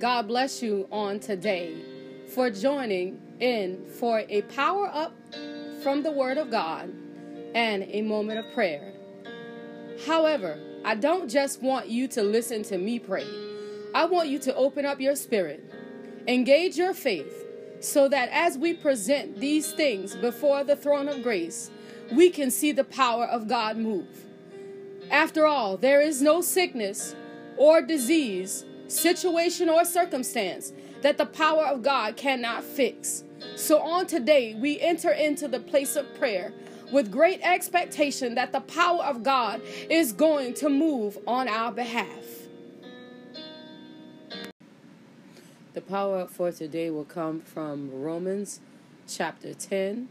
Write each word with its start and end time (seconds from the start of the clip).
God 0.00 0.26
bless 0.26 0.60
you 0.60 0.88
on 0.90 1.20
today 1.20 1.72
for 2.34 2.50
joining 2.50 3.20
in 3.38 3.86
for 3.86 4.24
a 4.28 4.42
power 4.42 4.90
up 4.92 5.14
from 5.82 6.02
the 6.02 6.10
Word 6.10 6.36
of 6.36 6.50
God 6.50 6.92
and 7.54 7.84
a 7.84 8.02
moment 8.02 8.40
of 8.40 8.52
prayer. 8.54 8.92
However, 10.04 10.58
I 10.84 10.96
don't 10.96 11.30
just 11.30 11.62
want 11.62 11.88
you 11.88 12.08
to 12.08 12.22
listen 12.22 12.64
to 12.64 12.78
me 12.78 12.98
pray. 12.98 13.26
I 13.94 14.06
want 14.06 14.28
you 14.28 14.40
to 14.40 14.54
open 14.56 14.84
up 14.84 15.00
your 15.00 15.14
spirit, 15.14 15.62
engage 16.26 16.76
your 16.76 16.92
faith, 16.92 17.44
so 17.78 18.08
that 18.08 18.30
as 18.30 18.58
we 18.58 18.74
present 18.74 19.38
these 19.38 19.72
things 19.72 20.16
before 20.16 20.64
the 20.64 20.74
throne 20.74 21.08
of 21.08 21.22
grace, 21.22 21.70
we 22.12 22.30
can 22.30 22.50
see 22.50 22.72
the 22.72 22.84
power 22.84 23.26
of 23.26 23.46
God 23.46 23.76
move. 23.76 24.24
After 25.10 25.46
all, 25.46 25.76
there 25.76 26.00
is 26.00 26.20
no 26.20 26.40
sickness 26.40 27.14
or 27.56 27.80
disease, 27.80 28.64
situation 28.88 29.68
or 29.68 29.84
circumstance 29.84 30.72
that 31.02 31.18
the 31.18 31.26
power 31.26 31.64
of 31.66 31.82
God 31.82 32.16
cannot 32.16 32.64
fix. 32.64 33.24
So 33.56 33.80
on 33.80 34.06
today, 34.06 34.54
we 34.54 34.80
enter 34.80 35.10
into 35.10 35.48
the 35.48 35.60
place 35.60 35.96
of 35.96 36.14
prayer 36.18 36.52
with 36.92 37.10
great 37.10 37.40
expectation 37.42 38.34
that 38.36 38.52
the 38.52 38.60
power 38.60 39.02
of 39.02 39.22
God 39.22 39.60
is 39.90 40.12
going 40.12 40.54
to 40.54 40.68
move 40.68 41.18
on 41.26 41.48
our 41.48 41.72
behalf. 41.72 42.24
The 45.74 45.80
power 45.80 46.26
for 46.26 46.52
today 46.52 46.88
will 46.90 47.04
come 47.04 47.40
from 47.40 47.90
Romans 47.92 48.60
chapter 49.08 49.54
10, 49.54 50.08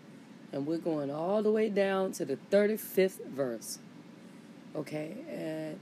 and 0.51 0.67
we're 0.67 0.77
going 0.77 1.09
all 1.09 1.41
the 1.41 1.51
way 1.51 1.69
down 1.69 2.11
to 2.13 2.25
the 2.25 2.37
35th 2.51 3.25
verse. 3.27 3.79
Okay, 4.75 5.15
and 5.29 5.79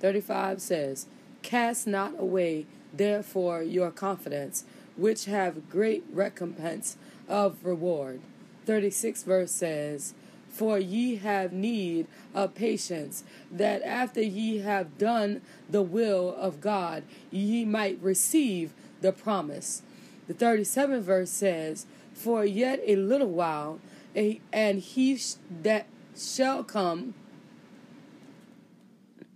35 0.00 0.62
says, 0.62 1.06
Cast 1.42 1.86
not 1.86 2.14
away, 2.18 2.66
therefore, 2.92 3.62
your 3.62 3.90
confidence, 3.90 4.64
which 4.96 5.24
have 5.26 5.68
great 5.68 6.04
recompense 6.12 6.96
of 7.28 7.64
reward. 7.64 8.20
36 8.66 9.24
verse 9.24 9.50
says, 9.50 10.14
For 10.48 10.78
ye 10.78 11.16
have 11.16 11.52
need 11.52 12.06
of 12.34 12.54
patience, 12.54 13.24
that 13.50 13.82
after 13.82 14.22
ye 14.22 14.58
have 14.58 14.98
done 14.98 15.42
the 15.68 15.82
will 15.82 16.34
of 16.36 16.60
God, 16.60 17.02
ye 17.30 17.64
might 17.64 18.00
receive 18.00 18.72
the 19.00 19.12
promise. 19.12 19.82
The 20.28 20.34
37th 20.34 21.00
verse 21.02 21.30
says, 21.30 21.86
For 22.14 22.44
yet 22.44 22.80
a 22.86 22.96
little 22.96 23.30
while, 23.30 23.80
and 24.14 24.78
he 24.78 25.18
that 25.62 25.86
shall 26.14 26.62
come 26.62 27.14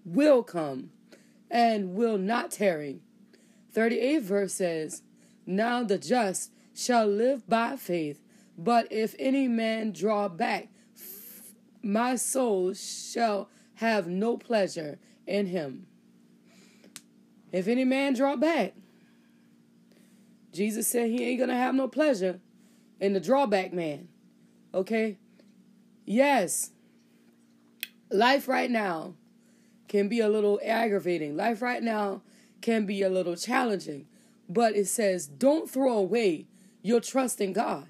will 0.04 0.42
come 0.42 0.90
and 1.50 1.94
will 1.94 2.18
not 2.18 2.50
tarry. 2.50 3.00
38th 3.74 4.22
verse 4.22 4.54
says, 4.54 5.02
Now 5.44 5.82
the 5.82 5.98
just 5.98 6.52
shall 6.74 7.06
live 7.06 7.48
by 7.48 7.76
faith, 7.76 8.22
but 8.56 8.90
if 8.90 9.14
any 9.18 9.48
man 9.48 9.92
draw 9.92 10.28
back, 10.28 10.68
my 11.82 12.16
soul 12.16 12.74
shall 12.74 13.48
have 13.76 14.08
no 14.08 14.36
pleasure 14.36 14.98
in 15.26 15.46
him. 15.46 15.86
If 17.52 17.68
any 17.68 17.84
man 17.84 18.14
draw 18.14 18.36
back, 18.36 18.74
Jesus 20.52 20.88
said 20.88 21.10
he 21.10 21.24
ain't 21.24 21.38
going 21.38 21.50
to 21.50 21.56
have 21.56 21.74
no 21.74 21.86
pleasure 21.86 22.40
in 22.98 23.12
the 23.12 23.20
drawback 23.20 23.72
man. 23.72 24.08
Okay? 24.72 25.18
Yes. 26.04 26.70
Life 28.10 28.48
right 28.48 28.70
now 28.70 29.14
can 29.96 30.08
be 30.08 30.20
a 30.20 30.28
little 30.28 30.60
aggravating. 30.62 31.34
Life 31.38 31.62
right 31.62 31.82
now 31.82 32.20
can 32.60 32.84
be 32.84 33.00
a 33.00 33.08
little 33.08 33.34
challenging. 33.34 34.06
But 34.46 34.76
it 34.76 34.88
says, 34.88 35.26
don't 35.26 35.70
throw 35.70 35.96
away 35.96 36.48
your 36.82 37.00
trust 37.00 37.40
in 37.40 37.54
God. 37.54 37.86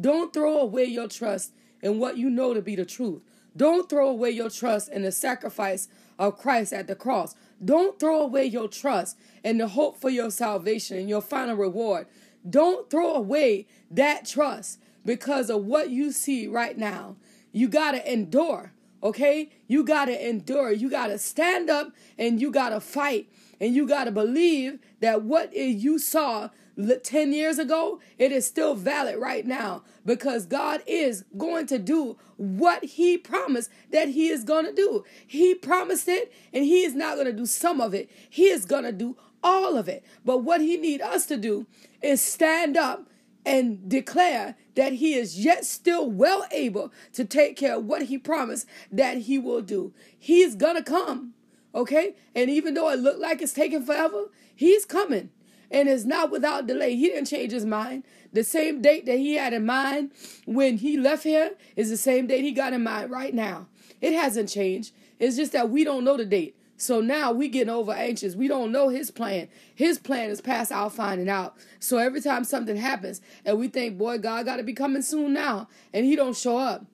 Don't 0.00 0.32
throw 0.32 0.60
away 0.60 0.84
your 0.84 1.08
trust 1.08 1.52
in 1.82 1.98
what 1.98 2.16
you 2.16 2.30
know 2.30 2.54
to 2.54 2.62
be 2.62 2.76
the 2.76 2.84
truth. 2.84 3.20
Don't 3.56 3.88
throw 3.88 4.08
away 4.10 4.30
your 4.30 4.48
trust 4.48 4.88
in 4.92 5.02
the 5.02 5.10
sacrifice 5.10 5.88
of 6.20 6.38
Christ 6.38 6.72
at 6.72 6.86
the 6.86 6.94
cross. 6.94 7.34
Don't 7.64 7.98
throw 7.98 8.20
away 8.20 8.44
your 8.44 8.68
trust 8.68 9.18
and 9.42 9.58
the 9.58 9.66
hope 9.66 9.96
for 9.96 10.10
your 10.10 10.30
salvation 10.30 10.96
and 10.98 11.08
your 11.08 11.20
final 11.20 11.56
reward. 11.56 12.06
Don't 12.48 12.88
throw 12.88 13.12
away 13.12 13.66
that 13.90 14.24
trust 14.24 14.78
because 15.04 15.50
of 15.50 15.64
what 15.64 15.90
you 15.90 16.12
see 16.12 16.46
right 16.46 16.78
now. 16.78 17.16
You 17.50 17.66
got 17.66 17.92
to 17.92 18.12
endure, 18.12 18.72
okay? 19.04 19.50
You 19.68 19.84
got 19.84 20.06
to 20.06 20.28
endure. 20.28 20.72
You 20.72 20.90
got 20.90 21.08
to 21.08 21.18
stand 21.18 21.68
up 21.68 21.92
and 22.18 22.40
you 22.40 22.50
got 22.50 22.70
to 22.70 22.80
fight. 22.80 23.28
And 23.60 23.74
you 23.74 23.86
got 23.86 24.04
to 24.04 24.10
believe 24.10 24.80
that 25.00 25.22
what 25.22 25.54
you 25.54 25.98
saw 25.98 26.48
10 26.76 27.32
years 27.32 27.58
ago, 27.58 28.00
it 28.18 28.32
is 28.32 28.46
still 28.46 28.74
valid 28.74 29.16
right 29.16 29.46
now 29.46 29.84
because 30.04 30.46
God 30.46 30.82
is 30.86 31.24
going 31.36 31.66
to 31.68 31.78
do 31.78 32.16
what 32.36 32.84
He 32.84 33.16
promised 33.16 33.70
that 33.92 34.08
He 34.08 34.28
is 34.28 34.42
going 34.42 34.64
to 34.64 34.72
do. 34.72 35.04
He 35.26 35.54
promised 35.54 36.08
it 36.08 36.32
and 36.52 36.64
He 36.64 36.82
is 36.82 36.94
not 36.94 37.14
going 37.14 37.26
to 37.26 37.32
do 37.32 37.46
some 37.46 37.80
of 37.80 37.94
it, 37.94 38.10
He 38.28 38.48
is 38.48 38.64
going 38.64 38.84
to 38.84 38.92
do 38.92 39.16
all 39.42 39.76
of 39.76 39.88
it. 39.88 40.04
But 40.24 40.38
what 40.38 40.60
He 40.60 40.76
need 40.76 41.00
us 41.00 41.26
to 41.26 41.36
do 41.36 41.66
is 42.02 42.20
stand 42.20 42.76
up 42.76 43.08
and 43.44 43.88
declare 43.88 44.56
that 44.74 44.94
he 44.94 45.14
is 45.14 45.44
yet 45.44 45.64
still 45.64 46.10
well 46.10 46.46
able 46.50 46.92
to 47.12 47.24
take 47.24 47.56
care 47.56 47.76
of 47.76 47.84
what 47.84 48.02
he 48.02 48.18
promised 48.18 48.66
that 48.90 49.18
he 49.18 49.38
will 49.38 49.62
do. 49.62 49.92
He's 50.18 50.54
gonna 50.54 50.82
come, 50.82 51.34
okay? 51.74 52.14
And 52.34 52.50
even 52.50 52.74
though 52.74 52.90
it 52.90 53.00
looked 53.00 53.20
like 53.20 53.42
it's 53.42 53.52
taking 53.52 53.84
forever, 53.84 54.30
he's 54.54 54.84
coming 54.84 55.30
and 55.70 55.88
it's 55.88 56.04
not 56.04 56.30
without 56.30 56.66
delay. 56.66 56.94
He 56.94 57.08
didn't 57.08 57.26
change 57.26 57.52
his 57.52 57.66
mind. 57.66 58.04
The 58.32 58.44
same 58.44 58.80
date 58.80 59.06
that 59.06 59.18
he 59.18 59.34
had 59.34 59.52
in 59.52 59.66
mind 59.66 60.12
when 60.46 60.78
he 60.78 60.96
left 60.96 61.24
here 61.24 61.52
is 61.76 61.90
the 61.90 61.96
same 61.96 62.26
date 62.26 62.42
he 62.42 62.52
got 62.52 62.72
in 62.72 62.82
mind 62.82 63.10
right 63.10 63.34
now. 63.34 63.66
It 64.00 64.12
hasn't 64.12 64.48
changed. 64.48 64.92
It's 65.18 65.36
just 65.36 65.52
that 65.52 65.70
we 65.70 65.84
don't 65.84 66.04
know 66.04 66.16
the 66.16 66.24
date. 66.24 66.56
So 66.76 67.00
now 67.00 67.32
we 67.32 67.48
getting 67.48 67.72
over 67.72 67.92
anxious. 67.92 68.34
We 68.34 68.48
don't 68.48 68.72
know 68.72 68.88
his 68.88 69.10
plan. 69.10 69.48
His 69.74 69.98
plan 69.98 70.30
is 70.30 70.40
past 70.40 70.72
our 70.72 70.90
finding 70.90 71.28
out. 71.28 71.56
So 71.78 71.98
every 71.98 72.20
time 72.20 72.44
something 72.44 72.76
happens 72.76 73.20
and 73.44 73.58
we 73.58 73.68
think, 73.68 73.96
boy, 73.96 74.18
God 74.18 74.44
got 74.44 74.56
to 74.56 74.62
be 74.62 74.72
coming 74.72 75.02
soon 75.02 75.32
now, 75.32 75.68
and 75.92 76.04
he 76.04 76.16
don't 76.16 76.36
show 76.36 76.58
up, 76.58 76.84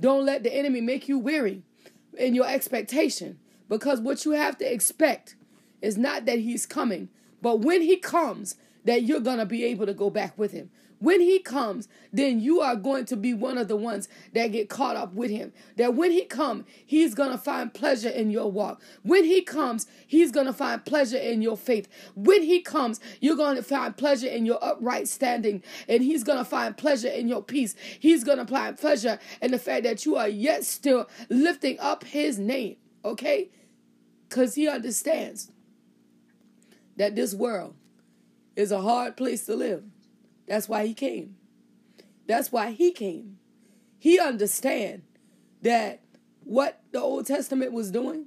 don't 0.00 0.26
let 0.26 0.42
the 0.42 0.54
enemy 0.54 0.80
make 0.80 1.08
you 1.08 1.18
weary 1.18 1.62
in 2.16 2.34
your 2.34 2.48
expectation. 2.48 3.38
Because 3.68 4.00
what 4.00 4.24
you 4.24 4.32
have 4.32 4.58
to 4.58 4.72
expect 4.72 5.36
is 5.82 5.96
not 5.96 6.24
that 6.26 6.38
he's 6.38 6.66
coming, 6.66 7.08
but 7.40 7.60
when 7.60 7.82
he 7.82 7.96
comes, 7.96 8.56
that 8.84 9.02
you're 9.02 9.20
going 9.20 9.38
to 9.38 9.46
be 9.46 9.64
able 9.64 9.86
to 9.86 9.94
go 9.94 10.08
back 10.08 10.36
with 10.38 10.52
him. 10.52 10.70
When 11.00 11.20
he 11.20 11.38
comes, 11.38 11.86
then 12.12 12.40
you 12.40 12.60
are 12.60 12.74
going 12.74 13.04
to 13.06 13.16
be 13.16 13.32
one 13.32 13.56
of 13.56 13.68
the 13.68 13.76
ones 13.76 14.08
that 14.32 14.48
get 14.48 14.68
caught 14.68 14.96
up 14.96 15.14
with 15.14 15.30
him. 15.30 15.52
That 15.76 15.94
when 15.94 16.10
he 16.10 16.24
comes, 16.24 16.64
he's 16.84 17.14
going 17.14 17.30
to 17.30 17.38
find 17.38 17.72
pleasure 17.72 18.08
in 18.08 18.30
your 18.30 18.50
walk. 18.50 18.82
When 19.02 19.24
he 19.24 19.42
comes, 19.42 19.86
he's 20.06 20.32
going 20.32 20.46
to 20.46 20.52
find 20.52 20.84
pleasure 20.84 21.16
in 21.16 21.40
your 21.40 21.56
faith. 21.56 21.88
When 22.16 22.42
he 22.42 22.60
comes, 22.60 22.98
you're 23.20 23.36
going 23.36 23.56
to 23.56 23.62
find 23.62 23.96
pleasure 23.96 24.26
in 24.26 24.44
your 24.44 24.62
upright 24.62 25.06
standing. 25.06 25.62
And 25.88 26.02
he's 26.02 26.24
going 26.24 26.38
to 26.38 26.44
find 26.44 26.76
pleasure 26.76 27.08
in 27.08 27.28
your 27.28 27.42
peace. 27.42 27.76
He's 28.00 28.24
going 28.24 28.38
to 28.38 28.46
find 28.46 28.76
pleasure 28.76 29.20
in 29.40 29.52
the 29.52 29.58
fact 29.58 29.84
that 29.84 30.04
you 30.04 30.16
are 30.16 30.28
yet 30.28 30.64
still 30.64 31.08
lifting 31.28 31.78
up 31.78 32.02
his 32.04 32.40
name. 32.40 32.76
Okay? 33.04 33.50
Because 34.28 34.56
he 34.56 34.68
understands 34.68 35.52
that 36.96 37.14
this 37.14 37.34
world 37.34 37.76
is 38.56 38.72
a 38.72 38.80
hard 38.80 39.16
place 39.16 39.46
to 39.46 39.54
live. 39.54 39.84
That's 40.48 40.68
why 40.68 40.86
he 40.86 40.94
came. 40.94 41.36
That's 42.26 42.50
why 42.50 42.72
he 42.72 42.90
came. 42.90 43.38
He 43.98 44.18
understand 44.18 45.02
that 45.62 46.00
what 46.42 46.80
the 46.92 47.00
Old 47.00 47.26
Testament 47.26 47.72
was 47.72 47.90
doing, 47.90 48.26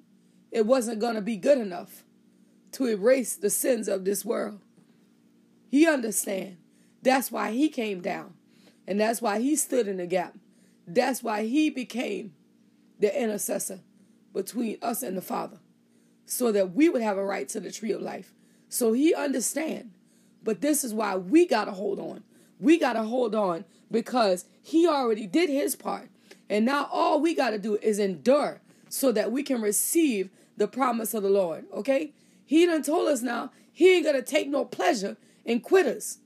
it 0.52 0.66
wasn't 0.66 1.00
going 1.00 1.16
to 1.16 1.22
be 1.22 1.38
good 1.38 1.58
enough 1.58 2.04
to 2.74 2.86
erase 2.86 3.36
the 3.36 3.50
sins 3.50 3.88
of 3.88 4.06
this 4.06 4.24
world. 4.24 4.60
He 5.70 5.88
understand. 5.88 6.58
That's 7.02 7.32
why 7.32 7.52
he 7.52 7.70
came 7.70 8.02
down. 8.02 8.36
And 8.88 9.00
that's 9.00 9.22
why 9.22 9.40
he 9.40 9.56
stood 9.56 9.88
in 9.88 9.98
the 9.98 10.06
gap. 10.06 10.36
That's 10.86 11.24
why 11.24 11.46
he 11.46 11.70
became 11.70 12.34
the 13.00 13.20
intercessor 13.20 13.80
between 14.34 14.78
us 14.82 15.02
and 15.02 15.18
the 15.18 15.22
Father 15.22 15.58
so 16.26 16.52
that 16.52 16.74
we 16.74 16.90
would 16.90 17.02
have 17.02 17.18
a 17.18 17.26
right 17.26 17.48
to 17.50 17.60
the 17.60 17.72
tree 17.72 17.92
of 17.92 18.02
life. 18.02 18.34
So 18.70 18.94
he 18.94 19.14
understand. 19.14 19.92
But 20.44 20.62
this 20.62 20.84
is 20.84 20.94
why 20.94 21.16
we 21.16 21.46
got 21.46 21.66
to 21.66 21.72
hold 21.72 22.00
on. 22.00 22.24
We 22.60 22.78
got 22.78 22.94
to 22.94 23.04
hold 23.04 23.36
on 23.36 23.66
because 23.90 24.46
he 24.62 24.88
already 24.88 25.28
did 25.28 25.50
his 25.50 25.76
part. 25.76 26.10
And 26.50 26.66
now 26.66 26.90
all 26.92 27.20
we 27.20 27.34
got 27.34 27.52
to 27.52 27.58
do 27.58 27.78
is 27.82 28.00
endure 28.00 28.62
so 28.90 29.12
that 29.12 29.32
we 29.32 29.44
can 29.44 29.62
receive 29.62 30.30
the 30.58 30.68
promise 30.68 31.14
of 31.14 31.24
the 31.24 31.30
Lord. 31.30 31.66
Okay? 31.74 32.14
He 32.46 32.66
done 32.66 32.84
told 32.84 33.08
us 33.08 33.22
now 33.22 33.52
he 33.72 33.96
ain't 33.96 34.06
going 34.06 34.16
to 34.16 34.22
take 34.22 34.50
no 34.50 34.66
pleasure 34.66 35.18
in 35.46 35.62
quitters. 35.62 36.20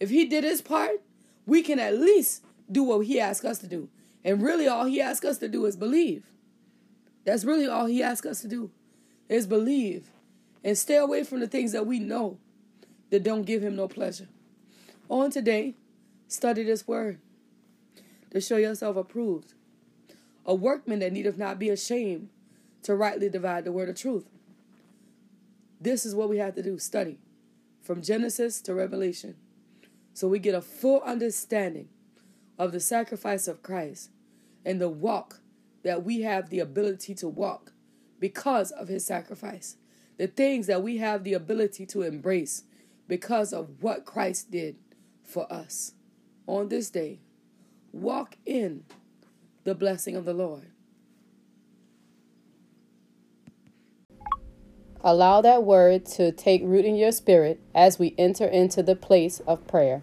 If 0.00 0.10
he 0.10 0.24
did 0.24 0.44
his 0.44 0.62
part, 0.62 1.02
we 1.46 1.62
can 1.62 1.78
at 1.78 1.98
least 1.98 2.44
do 2.70 2.82
what 2.82 3.00
he 3.00 3.20
asked 3.20 3.44
us 3.44 3.58
to 3.58 3.66
do. 3.66 3.88
And 4.24 4.42
really 4.42 4.66
all 4.66 4.86
he 4.86 5.00
asked 5.00 5.24
us 5.24 5.38
to 5.38 5.48
do 5.48 5.66
is 5.66 5.76
believe. 5.76 6.24
That's 7.24 7.44
really 7.44 7.66
all 7.66 7.86
he 7.86 8.02
asked 8.02 8.26
us 8.26 8.40
to 8.42 8.48
do 8.48 8.70
is 9.28 9.46
believe 9.46 10.10
and 10.62 10.78
stay 10.78 10.96
away 10.96 11.24
from 11.24 11.40
the 11.40 11.46
things 11.46 11.72
that 11.72 11.86
we 11.86 11.98
know 11.98 12.38
that 13.10 13.22
don't 13.22 13.42
give 13.42 13.62
him 13.62 13.76
no 13.76 13.88
pleasure. 13.88 14.28
On 15.08 15.30
today, 15.30 15.74
study 16.28 16.62
this 16.62 16.86
word 16.86 17.18
to 18.30 18.40
show 18.40 18.56
yourself 18.56 18.96
approved, 18.96 19.54
a 20.44 20.54
workman 20.54 20.98
that 20.98 21.12
needeth 21.12 21.38
not 21.38 21.58
be 21.58 21.68
ashamed 21.68 22.28
to 22.82 22.94
rightly 22.94 23.28
divide 23.28 23.64
the 23.64 23.72
word 23.72 23.88
of 23.88 23.96
truth. 23.96 24.26
This 25.80 26.04
is 26.04 26.14
what 26.14 26.28
we 26.28 26.38
have 26.38 26.54
to 26.54 26.62
do 26.62 26.78
study 26.78 27.18
from 27.82 28.02
Genesis 28.02 28.60
to 28.62 28.74
Revelation 28.74 29.36
so 30.14 30.28
we 30.28 30.38
get 30.38 30.54
a 30.54 30.62
full 30.62 31.00
understanding 31.02 31.88
of 32.56 32.70
the 32.70 32.80
sacrifice 32.80 33.48
of 33.48 33.62
Christ 33.62 34.10
and 34.64 34.80
the 34.80 34.88
walk 34.88 35.40
that 35.82 36.04
we 36.04 36.22
have 36.22 36.48
the 36.48 36.60
ability 36.60 37.14
to 37.16 37.28
walk 37.28 37.72
because 38.20 38.70
of 38.70 38.88
his 38.88 39.04
sacrifice. 39.04 39.76
The 40.16 40.28
things 40.28 40.68
that 40.68 40.82
we 40.82 40.98
have 40.98 41.24
the 41.24 41.34
ability 41.34 41.84
to 41.86 42.02
embrace 42.02 42.62
because 43.08 43.52
of 43.52 43.82
what 43.82 44.04
Christ 44.04 44.50
did 44.50 44.76
for 45.22 45.50
us. 45.52 45.92
On 46.46 46.68
this 46.68 46.90
day, 46.90 47.20
walk 47.92 48.36
in 48.44 48.84
the 49.64 49.74
blessing 49.74 50.16
of 50.16 50.24
the 50.24 50.34
Lord. 50.34 50.70
Allow 55.02 55.42
that 55.42 55.64
word 55.64 56.06
to 56.06 56.32
take 56.32 56.62
root 56.64 56.84
in 56.86 56.96
your 56.96 57.12
spirit 57.12 57.60
as 57.74 57.98
we 57.98 58.14
enter 58.16 58.46
into 58.46 58.82
the 58.82 58.96
place 58.96 59.40
of 59.46 59.66
prayer 59.66 60.02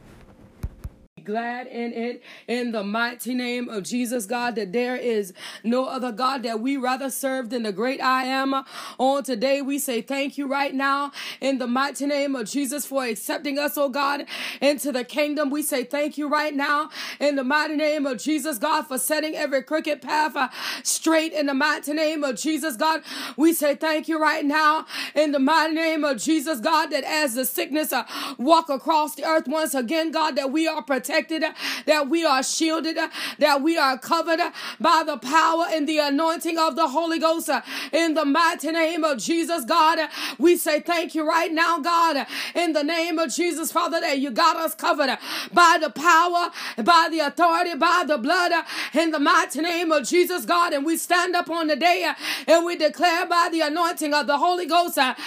glad 1.23 1.67
in 1.67 1.93
it 1.93 2.23
in 2.47 2.71
the 2.71 2.83
mighty 2.83 3.33
name 3.33 3.69
of 3.69 3.83
Jesus, 3.83 4.25
God, 4.25 4.55
that 4.55 4.71
there 4.73 4.95
is 4.95 5.33
no 5.63 5.85
other 5.85 6.11
God 6.11 6.43
that 6.43 6.59
we 6.59 6.77
rather 6.77 7.09
serve 7.09 7.49
than 7.49 7.63
the 7.63 7.71
great 7.71 8.01
I 8.01 8.23
am. 8.23 8.63
On 8.97 9.23
today, 9.23 9.61
we 9.61 9.79
say 9.79 10.01
thank 10.01 10.37
you 10.37 10.47
right 10.47 10.73
now 10.73 11.11
in 11.39 11.57
the 11.59 11.67
mighty 11.67 12.05
name 12.05 12.35
of 12.35 12.49
Jesus 12.49 12.85
for 12.85 13.05
accepting 13.05 13.59
us, 13.59 13.77
oh 13.77 13.89
God, 13.89 14.25
into 14.61 14.91
the 14.91 15.03
kingdom. 15.03 15.49
We 15.49 15.61
say 15.63 15.83
thank 15.83 16.17
you 16.17 16.27
right 16.27 16.55
now 16.55 16.89
in 17.19 17.35
the 17.35 17.43
mighty 17.43 17.75
name 17.75 18.05
of 18.05 18.17
Jesus, 18.19 18.57
God, 18.57 18.87
for 18.87 18.97
setting 18.97 19.35
every 19.35 19.63
crooked 19.63 20.01
path 20.01 20.35
uh, 20.35 20.49
straight 20.83 21.33
in 21.33 21.45
the 21.45 21.53
mighty 21.53 21.93
name 21.93 22.23
of 22.23 22.35
Jesus, 22.35 22.75
God. 22.75 23.01
We 23.37 23.53
say 23.53 23.75
thank 23.75 24.07
you 24.07 24.21
right 24.21 24.45
now 24.45 24.85
in 25.15 25.31
the 25.31 25.39
mighty 25.39 25.75
name 25.75 26.03
of 26.03 26.17
Jesus, 26.17 26.59
God, 26.59 26.87
that 26.87 27.03
as 27.03 27.35
the 27.35 27.45
sickness 27.45 27.93
uh, 27.93 28.05
walk 28.37 28.69
across 28.69 29.15
the 29.15 29.25
earth 29.25 29.47
once 29.47 29.73
again, 29.73 30.11
God, 30.11 30.35
that 30.35 30.51
we 30.51 30.67
are 30.67 30.81
protected 30.81 31.10
protected, 31.11 31.43
that 31.85 32.09
we 32.09 32.25
are 32.25 32.41
shielded, 32.43 32.97
that 33.39 33.61
we 33.61 33.77
are 33.77 33.97
covered 33.97 34.39
by 34.79 35.03
the 35.05 35.17
power 35.17 35.65
and 35.69 35.87
the 35.87 35.99
anointing 35.99 36.57
of 36.57 36.75
the 36.75 36.87
Holy 36.87 37.19
Ghost. 37.19 37.49
In 37.91 38.13
the 38.13 38.25
mighty 38.25 38.71
name 38.71 39.03
of 39.03 39.17
Jesus, 39.17 39.65
God, 39.65 39.99
we 40.37 40.55
say 40.55 40.79
thank 40.79 41.13
you 41.13 41.27
right 41.27 41.51
now, 41.51 41.79
God, 41.79 42.25
in 42.55 42.73
the 42.73 42.83
name 42.83 43.19
of 43.19 43.33
Jesus, 43.33 43.71
Father, 43.71 43.99
that 43.99 44.19
you 44.19 44.31
got 44.31 44.55
us 44.55 44.73
covered 44.75 45.17
by 45.53 45.77
the 45.81 45.89
power, 45.89 46.49
by 46.77 47.09
the 47.11 47.19
authority, 47.19 47.75
by 47.75 48.03
the 48.07 48.17
blood, 48.17 48.51
in 48.93 49.11
the 49.11 49.19
mighty 49.19 49.61
name 49.61 49.91
of 49.91 50.07
Jesus, 50.07 50.45
God. 50.45 50.73
And 50.73 50.85
we 50.85 50.97
stand 50.97 51.35
up 51.35 51.49
on 51.49 51.67
the 51.67 51.75
day 51.75 52.09
and 52.47 52.65
we 52.65 52.75
declare 52.77 53.25
by 53.25 53.49
the 53.51 53.61
anointing 53.61 54.13
of 54.13 54.27
the 54.27 54.37
Holy 54.37 54.65
Ghost 54.65 54.95
that 54.95 55.17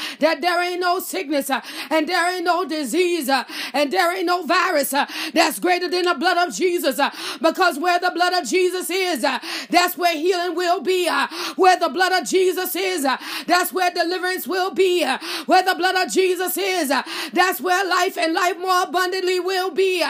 there 0.41 0.63
ain't 0.63 0.81
no 0.81 1.01
sickness 1.01 1.51
and 1.91 2.09
there 2.09 2.35
ain't 2.35 2.45
no 2.45 2.65
disease 2.65 3.29
and 3.29 3.93
there 3.93 4.17
ain't 4.17 4.27
no 4.27 4.45
virus 4.45 4.95
that's 5.35 5.59
greater 5.59 5.74
greater 5.79 5.91
than 5.91 6.05
the 6.05 6.19
blood 6.19 6.49
of 6.49 6.55
Jesus. 6.55 6.99
Uh, 6.99 7.11
because 7.41 7.79
where 7.79 7.99
the 7.99 8.11
blood 8.11 8.33
of 8.33 8.49
Jesus 8.49 8.91
is, 8.91 9.25
uh, 9.25 9.39
that's 9.71 9.97
where 9.97 10.17
healing 10.17 10.55
will 10.55 10.81
be. 10.81 11.09
Uh, 11.09 11.27
where 11.57 11.79
the 11.79 11.89
blood 11.89 12.13
of 12.13 12.29
Jesus 12.29 12.77
is, 12.77 13.05
uh, 13.05 13.17
that's 13.47 13.73
where 13.73 13.91
deliverance 13.91 14.47
will 14.47 14.73
be. 14.73 15.03
Uh, 15.03 15.19
where 15.47 15.63
the 15.63 15.75
blood 15.75 15.97
of 15.97 16.13
Jesus 16.13 16.57
is, 16.57 16.91
uh, 16.91 17.03
that's 17.33 17.61
where 17.61 17.85
life 17.89 18.17
and 18.17 18.35
life 18.35 18.59
more 18.59 18.85
abundantly 18.85 19.41
will 19.41 19.71
be. 19.71 20.03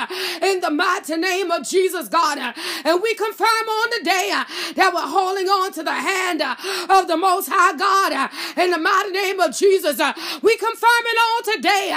In 0.43 0.61
the 0.61 0.71
mighty 0.71 1.17
name 1.17 1.51
of 1.51 1.67
Jesus, 1.67 2.09
God. 2.09 2.39
And 2.39 3.03
we 3.03 3.15
confirm 3.15 3.47
on 3.49 3.91
the 3.99 4.05
day 4.05 4.43
that 4.77 4.93
we're 4.93 5.01
holding 5.01 5.49
on 5.49 5.73
to 5.73 5.83
the 5.83 5.95
hand 5.95 6.43
of 6.43 7.09
the 7.09 7.17
Most 7.17 7.49
High 7.51 7.77
God. 7.77 8.31
In 8.57 8.71
the 8.71 8.79
mighty 8.79 9.11
name 9.11 9.41
of 9.41 9.57
Jesus, 9.57 9.99
we 10.43 10.57
confirm 10.57 11.05
it 11.07 11.19
on 11.19 11.55
today 11.55 11.89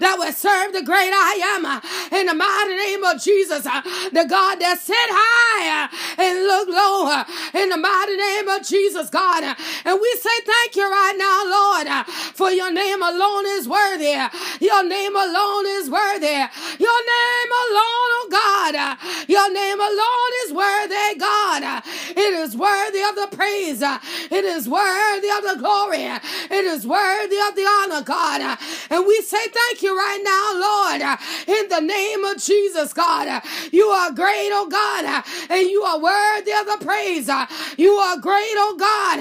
that 0.00 0.16
we 0.20 0.30
serve 0.32 0.72
the 0.72 0.82
great 0.82 1.12
I 1.12 1.40
am. 1.56 1.64
In 2.12 2.26
the 2.26 2.34
mighty 2.34 2.74
name 2.74 3.04
of 3.04 3.13
Jesus, 3.20 3.66
uh, 3.66 3.82
the 4.12 4.26
God 4.28 4.60
that 4.60 4.78
sit 4.80 4.94
high 4.96 5.84
uh, 5.84 6.22
and 6.22 6.46
look 6.46 6.68
low 6.68 7.06
uh, 7.06 7.24
in 7.54 7.68
the 7.68 7.76
mighty 7.76 8.16
name 8.16 8.48
of 8.48 8.66
Jesus, 8.66 9.10
God. 9.10 9.44
Uh, 9.44 9.54
and 9.84 9.98
we 10.00 10.10
say 10.20 10.36
thank 10.44 10.76
you 10.76 10.84
right 10.84 11.16
now, 11.16 11.44
Lord, 11.46 11.86
uh, 11.86 12.04
for 12.34 12.50
your 12.50 12.72
name 12.72 13.02
alone 13.02 13.46
is 13.58 13.68
worthy. 13.68 14.16
Your 14.60 14.82
name 14.82 15.16
alone 15.16 15.66
is 15.66 15.90
worthy. 15.90 16.38
Your 16.80 17.00
name 17.06 17.50
alone, 17.64 18.10
oh 18.18 18.28
God. 18.30 18.74
Uh, 18.74 18.96
your 19.28 19.52
name 19.52 19.80
alone 19.80 20.32
is 20.44 20.52
worthy, 20.52 21.18
God. 21.18 21.82
It 22.16 22.32
is 22.34 22.56
worthy 22.56 23.02
of 23.02 23.14
the 23.14 23.28
praise. 23.36 23.82
It 23.82 24.44
is 24.44 24.68
worthy 24.68 25.30
of 25.30 25.42
the 25.44 25.56
glory. 25.58 26.04
It 26.50 26.64
is 26.64 26.86
worthy 26.86 27.38
of 27.48 27.54
the 27.54 27.66
honor, 27.66 28.02
God. 28.02 28.58
And 28.90 29.06
we 29.06 29.20
say 29.22 29.48
thank 29.48 29.82
you 29.82 29.96
right 29.96 30.22
now, 30.22 30.44
Lord, 30.54 31.18
in 31.46 31.68
the 31.68 31.80
name 31.80 32.24
of 32.24 32.38
Jesus, 32.38 32.92
God. 32.92 33.03
God. 33.04 33.42
You 33.70 33.86
are 33.92 34.10
great, 34.12 34.50
oh 34.52 34.68
God, 34.68 35.04
and 35.50 35.68
you 35.68 35.82
are 35.82 36.00
worthy 36.00 36.52
of 36.52 36.64
the 36.72 36.78
praise. 36.84 37.28
You 37.76 37.92
are 37.92 38.16
great, 38.16 38.56
oh 38.56 38.76
God, 38.80 39.18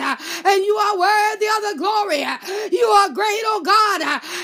and 0.47 0.63
you 0.63 0.75
are 0.75 0.95
worthy 0.95 1.47
of 1.51 1.62
the 1.68 1.75
glory. 1.77 2.24
You 2.71 2.88
are 2.88 3.09
great, 3.12 3.44
oh 3.51 3.59
God, 3.59 4.00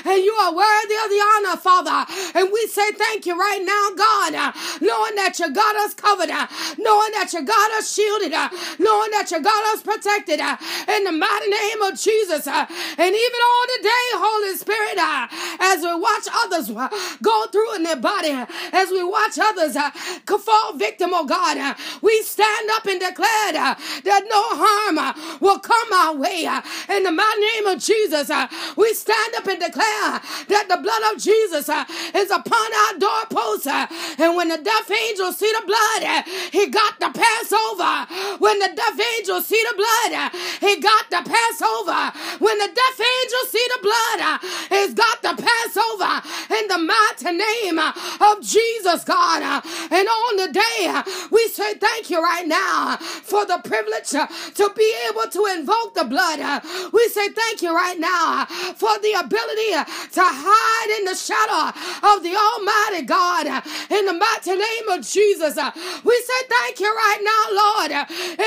and 0.05 0.19
you 0.23 0.33
are 0.43 0.51
worthy 0.51 0.97
of 0.99 1.07
the 1.07 1.21
honor, 1.31 1.55
Father. 1.55 1.99
And 2.35 2.51
we 2.51 2.67
say 2.67 2.91
thank 2.91 3.25
you 3.25 3.39
right 3.39 3.63
now, 3.63 3.95
God, 3.95 4.53
knowing 4.81 5.15
that 5.15 5.39
you 5.39 5.51
got 5.53 5.75
us 5.87 5.93
covered, 5.93 6.29
knowing 6.77 7.11
that 7.15 7.31
you 7.31 7.41
got 7.43 7.71
us 7.79 7.93
shielded, 7.93 8.35
knowing 8.79 9.11
that 9.15 9.31
you 9.31 9.39
got 9.41 9.63
us 9.73 9.81
protected 9.81 10.39
in 10.43 11.03
the 11.07 11.15
mighty 11.15 11.49
name 11.49 11.81
of 11.87 11.95
Jesus. 11.95 12.43
And 12.47 13.11
even 13.15 13.41
on 13.55 13.65
the 13.71 13.81
day, 13.87 14.05
Holy 14.19 14.55
Spirit, 14.57 14.99
as 15.63 15.79
we 15.79 15.95
watch 15.95 16.27
others 16.43 16.67
go 17.21 17.47
through 17.47 17.75
in 17.75 17.83
their 17.83 17.95
body, 17.95 18.35
as 18.73 18.89
we 18.89 19.03
watch 19.03 19.28
watch 19.29 19.39
others 19.39 19.75
uh, 19.75 19.91
fall 20.49 20.73
victim, 20.73 21.11
oh 21.13 21.25
God. 21.25 21.57
Uh, 21.57 21.75
we 22.01 22.21
stand 22.23 22.69
up 22.71 22.85
and 22.85 22.99
declare 22.99 23.53
uh, 23.53 23.75
that 24.03 24.23
no 24.29 24.41
harm 24.57 24.97
uh, 24.97 25.13
will 25.39 25.59
come 25.59 25.93
our 25.93 26.15
way. 26.15 26.45
Uh, 26.45 26.61
in 26.89 27.03
the 27.03 27.11
mighty 27.11 27.41
name 27.41 27.67
of 27.67 27.79
Jesus, 27.79 28.29
uh, 28.29 28.47
we 28.77 28.93
stand 28.93 29.35
up 29.35 29.45
and 29.47 29.59
declare 29.59 30.17
that 30.49 30.65
the 30.69 30.77
blood 30.77 31.03
of 31.13 31.21
Jesus 31.21 31.69
is 32.15 32.31
upon 32.31 32.69
our 32.73 32.93
doorposts. 32.97 33.67
And 33.67 34.35
when 34.35 34.49
the 34.49 34.57
death 34.57 34.89
angel 34.89 35.31
see 35.33 35.51
the 35.51 35.65
blood, 35.67 36.25
he 36.51 36.67
got 36.67 36.99
the 36.99 37.11
Passover. 37.13 38.07
When 38.39 38.57
the 38.59 38.71
death 38.73 38.99
angel 39.19 39.41
see 39.41 39.61
the 39.69 39.75
blood, 39.77 40.31
he 40.61 40.79
got 40.81 41.09
the 41.09 41.21
Passover. 41.21 42.17
When 42.39 42.57
the 42.57 42.71
death 42.73 42.99
angel 42.99 43.43
see 43.45 43.65
the 43.75 43.81
blood, 43.83 44.19
he's 44.69 44.93
got 44.93 45.21
the 45.21 45.35
Passover. 45.37 46.13
In 46.49 46.67
the 46.67 46.79
mighty 46.79 47.37
name 47.37 47.77
of 47.77 48.41
Jesus, 48.41 49.03
God. 49.03 49.18
God. 49.19 49.43
Uh, 49.43 49.61
and 49.91 50.07
on 50.07 50.33
the 50.37 50.49
day, 50.53 50.79
uh, 50.87 51.03
we 51.29 51.47
say 51.49 51.73
thank 51.73 52.09
you 52.09 52.23
right 52.23 52.47
now 52.47 52.95
uh, 52.95 52.97
for 52.97 53.45
the 53.45 53.59
privilege 53.63 54.13
uh, 54.15 54.27
to 54.55 54.71
be 54.77 54.89
able 55.09 55.27
to 55.29 55.45
invoke 55.57 55.93
the 55.93 56.05
blood. 56.05 56.39
Uh, 56.39 56.61
we 56.93 57.03
say 57.09 57.27
thank 57.29 57.61
you 57.61 57.75
right 57.75 57.99
now 57.99 58.23
uh, 58.41 58.45
for 58.81 58.95
the 58.99 59.13
ability 59.19 59.71
to 60.17 60.23
hide 60.23 60.89
in 60.99 61.03
the 61.05 61.15
shadow 61.15 61.75
of 62.11 62.23
the 62.23 62.33
Almighty 62.47 63.03
God. 63.05 63.45
In 63.91 64.05
the 64.05 64.13
mighty 64.13 64.55
name 64.55 64.87
of 64.95 65.05
Jesus, 65.05 65.55
we 66.05 66.15
say 66.29 66.39
thank 66.47 66.79
you 66.79 66.87
right 66.87 67.21
now, 67.33 67.43
Lord. 67.63 67.91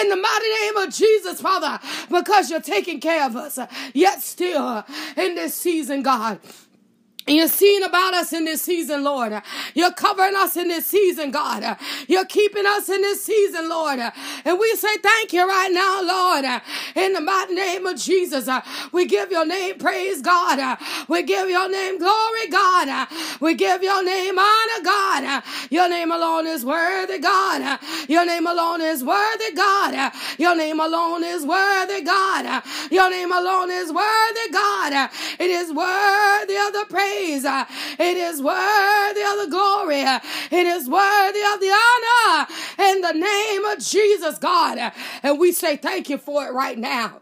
In 0.00 0.08
the 0.08 0.16
mighty 0.16 0.50
name 0.60 0.76
of 0.78 0.88
Jesus, 0.94 1.40
Father, 1.40 1.78
because 2.08 2.50
you're 2.50 2.60
taking 2.76 2.98
care 2.98 3.26
of 3.26 3.36
us. 3.36 3.58
Yet 3.92 4.22
still 4.22 4.84
in 5.16 5.34
this 5.34 5.54
season, 5.54 6.02
God. 6.02 6.40
You're 7.26 7.46
seeing 7.46 7.84
about 7.84 8.14
us 8.14 8.32
in 8.32 8.44
this 8.46 8.62
season, 8.62 9.04
Lord. 9.04 9.40
You're 9.74 9.92
covering 9.92 10.34
us 10.34 10.56
in 10.56 10.68
this 10.68 10.86
season, 10.86 11.30
God. 11.30 11.76
You're 12.08 12.24
keeping 12.24 12.66
us 12.66 12.88
in 12.88 13.00
this 13.00 13.24
season, 13.24 13.68
Lord. 13.68 14.00
And 14.44 14.58
we 14.58 14.74
say 14.74 14.96
thank 14.98 15.32
you 15.32 15.46
right 15.46 15.70
now, 15.70 16.02
Lord. 16.02 16.62
In 16.96 17.12
the 17.12 17.20
mighty 17.20 17.54
name 17.54 17.86
of 17.86 17.96
Jesus, 17.96 18.48
we 18.90 19.06
give 19.06 19.30
your 19.30 19.46
name 19.46 19.78
praise, 19.78 20.20
God. 20.20 20.78
We 21.08 21.22
give 21.22 21.48
your 21.48 21.70
name 21.70 21.98
glory, 21.98 22.48
God. 22.50 23.08
We 23.40 23.54
give 23.54 23.84
your 23.84 24.04
name 24.04 24.36
honor, 24.36 24.84
God. 24.84 25.44
Your 25.70 25.88
name 25.88 26.10
alone 26.10 26.48
is 26.48 26.64
worthy, 26.64 27.18
God. 27.20 27.78
Your 28.08 28.26
name 28.26 28.48
alone 28.48 28.80
is 28.80 29.04
worthy, 29.04 29.52
God. 29.54 30.12
Your 30.38 30.56
name 30.56 30.80
alone 30.80 31.22
is 31.22 31.46
worthy, 31.46 32.02
God. 32.02 32.64
Your 32.90 33.10
name 33.10 33.30
alone 33.30 33.70
is 33.70 33.92
worthy, 33.92 34.52
God. 34.52 35.10
It 35.38 35.50
is 35.50 35.72
worthy 35.72 36.56
of 36.56 36.72
the 36.72 36.86
praise 36.90 37.11
praise. 37.12 37.44
Uh, 37.44 37.64
it 37.98 38.16
is 38.16 38.42
worthy 38.42 39.22
of 39.22 39.44
the 39.44 39.48
glory. 39.50 40.02
Uh, 40.02 40.20
it 40.50 40.66
is 40.66 40.88
worthy 40.88 41.40
of 41.40 41.60
the 41.60 41.70
honor 41.70 42.46
in 42.90 43.00
the 43.00 43.12
name 43.12 43.64
of 43.64 43.78
Jesus, 43.78 44.38
God. 44.38 44.78
Uh, 44.78 44.90
and 45.22 45.38
we 45.38 45.52
say 45.52 45.76
thank 45.76 46.08
you 46.08 46.18
for 46.18 46.46
it 46.46 46.52
right 46.52 46.78
now. 46.78 47.20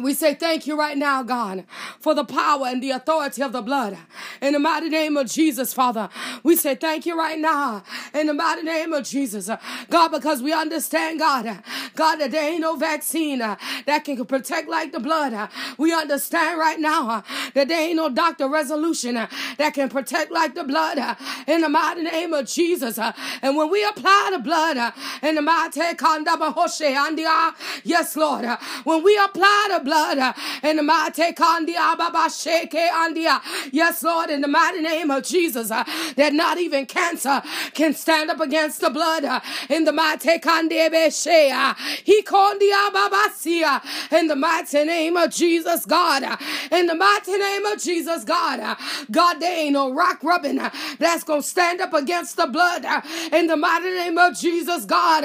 We 0.00 0.14
say 0.14 0.34
thank 0.34 0.66
you 0.66 0.78
right 0.78 0.96
now, 0.96 1.22
God, 1.22 1.64
for 2.00 2.14
the 2.14 2.24
power 2.24 2.66
and 2.66 2.82
the 2.82 2.90
authority 2.92 3.42
of 3.42 3.52
the 3.52 3.62
blood. 3.62 3.96
In 4.40 4.52
the 4.52 4.58
mighty 4.58 4.88
name 4.88 5.16
of 5.16 5.28
Jesus, 5.28 5.74
Father, 5.74 6.08
we 6.42 6.56
say 6.56 6.74
thank 6.74 7.06
you 7.06 7.18
right 7.18 7.38
now. 7.38 7.82
In 8.14 8.28
the 8.28 8.34
mighty 8.34 8.62
name 8.62 8.92
of 8.92 9.04
Jesus, 9.04 9.50
God, 9.90 10.08
because 10.08 10.42
we 10.42 10.52
understand, 10.52 11.18
God, 11.18 11.62
God, 11.94 12.16
that 12.16 12.30
there 12.30 12.52
ain't 12.52 12.60
no 12.60 12.76
vaccine 12.76 13.42
uh, 13.42 13.56
that 13.86 14.04
can 14.04 14.24
protect 14.24 14.68
like 14.68 14.92
the 14.92 15.00
blood. 15.00 15.32
Uh, 15.32 15.48
we 15.78 15.92
understand 15.92 16.58
right 16.58 16.78
now 16.78 17.08
uh, 17.08 17.22
that 17.54 17.68
there 17.68 17.80
ain't 17.80 17.96
no 17.96 18.08
doctor 18.08 18.48
resolution 18.48 19.14
that 19.14 19.74
can 19.74 19.88
protect 19.88 20.30
like 20.30 20.54
the 20.54 20.64
blood. 20.64 20.98
In 21.46 21.62
the 21.62 21.68
mighty 21.68 22.02
name 22.02 22.32
of 22.34 22.46
Jesus. 22.46 22.98
And 22.98 23.56
when 23.56 23.70
we 23.70 23.84
apply 23.84 24.30
the 24.32 24.38
blood 24.38 24.92
in 25.22 25.34
the 25.34 25.42
mighty 25.42 25.80
Yes, 27.84 28.16
Lord. 28.16 28.44
When 28.84 29.02
we 29.02 29.18
apply 29.18 29.68
the 29.76 29.84
blood. 29.88 30.34
In 30.62 30.76
the 30.76 30.82
mighty 30.82 31.32
Yes, 33.72 34.02
Lord, 34.02 34.30
in 34.30 34.40
the 34.42 34.48
mighty 34.48 34.80
name 34.80 35.10
of 35.10 35.24
Jesus, 35.24 35.68
that 35.70 36.32
not 36.32 36.58
even 36.58 36.84
cancer 36.84 37.42
can 37.72 37.94
stand 37.94 38.30
up 38.30 38.40
against 38.40 38.80
the 38.82 38.90
blood. 38.90 39.24
In 39.70 39.84
the 39.84 39.92
mighty 39.92 40.32
He 42.04 42.22
called 42.22 42.60
the 42.60 42.72
in 44.12 44.26
the 44.26 44.36
mighty 44.36 44.84
name 44.84 45.16
of 45.16 45.30
Jesus, 45.30 45.86
God. 45.86 46.22
In 46.70 46.86
the 46.86 46.94
mighty 46.94 47.36
name 47.38 47.64
of 47.66 47.80
Jesus, 47.80 48.24
God. 48.24 48.76
God, 49.10 49.40
there 49.40 49.58
ain't 49.58 49.72
no 49.72 49.92
rock 49.92 50.22
rubbing 50.22 50.60
that's 50.98 51.24
gonna 51.24 51.42
stand 51.42 51.80
up 51.80 51.94
against 51.94 52.36
the 52.36 52.46
blood. 52.46 52.84
In 53.32 53.46
the 53.46 53.56
mighty 53.56 53.90
name 53.90 54.18
of 54.18 54.36
Jesus, 54.36 54.84
God. 54.84 55.24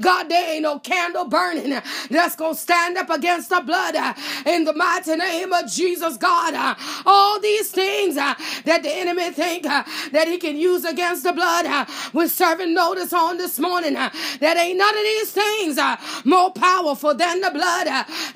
God, 0.00 0.28
there 0.28 0.54
ain't 0.54 0.62
no 0.62 0.78
candle 0.78 1.26
burning 1.28 1.80
that's 2.10 2.36
gonna 2.36 2.54
stand 2.54 2.96
up 2.96 3.10
against 3.10 3.50
the 3.50 3.60
blood 3.60 3.93
uh, 3.96 4.14
in 4.46 4.64
the 4.64 4.72
mighty 4.74 5.16
name 5.16 5.52
of 5.52 5.70
Jesus, 5.70 6.16
God. 6.16 6.54
Uh, 6.54 6.74
all 7.06 7.40
these 7.40 7.70
things 7.70 8.16
uh, 8.16 8.34
that 8.64 8.82
the 8.82 8.90
enemy 8.90 9.30
think 9.30 9.66
uh, 9.66 9.84
that 10.12 10.28
he 10.28 10.38
can 10.38 10.56
use 10.56 10.84
against 10.84 11.22
the 11.22 11.32
blood, 11.32 11.66
uh, 11.66 11.84
we're 12.12 12.28
serving 12.28 12.74
notice 12.74 13.12
on 13.12 13.38
this 13.38 13.58
morning 13.58 13.96
uh, 13.96 14.10
that 14.40 14.56
ain't 14.56 14.78
none 14.78 14.96
of 14.96 15.02
these 15.02 15.30
things 15.30 15.78
more 16.24 16.52
powerful 16.52 17.14
than 17.14 17.40
the 17.40 17.50
blood 17.50 17.86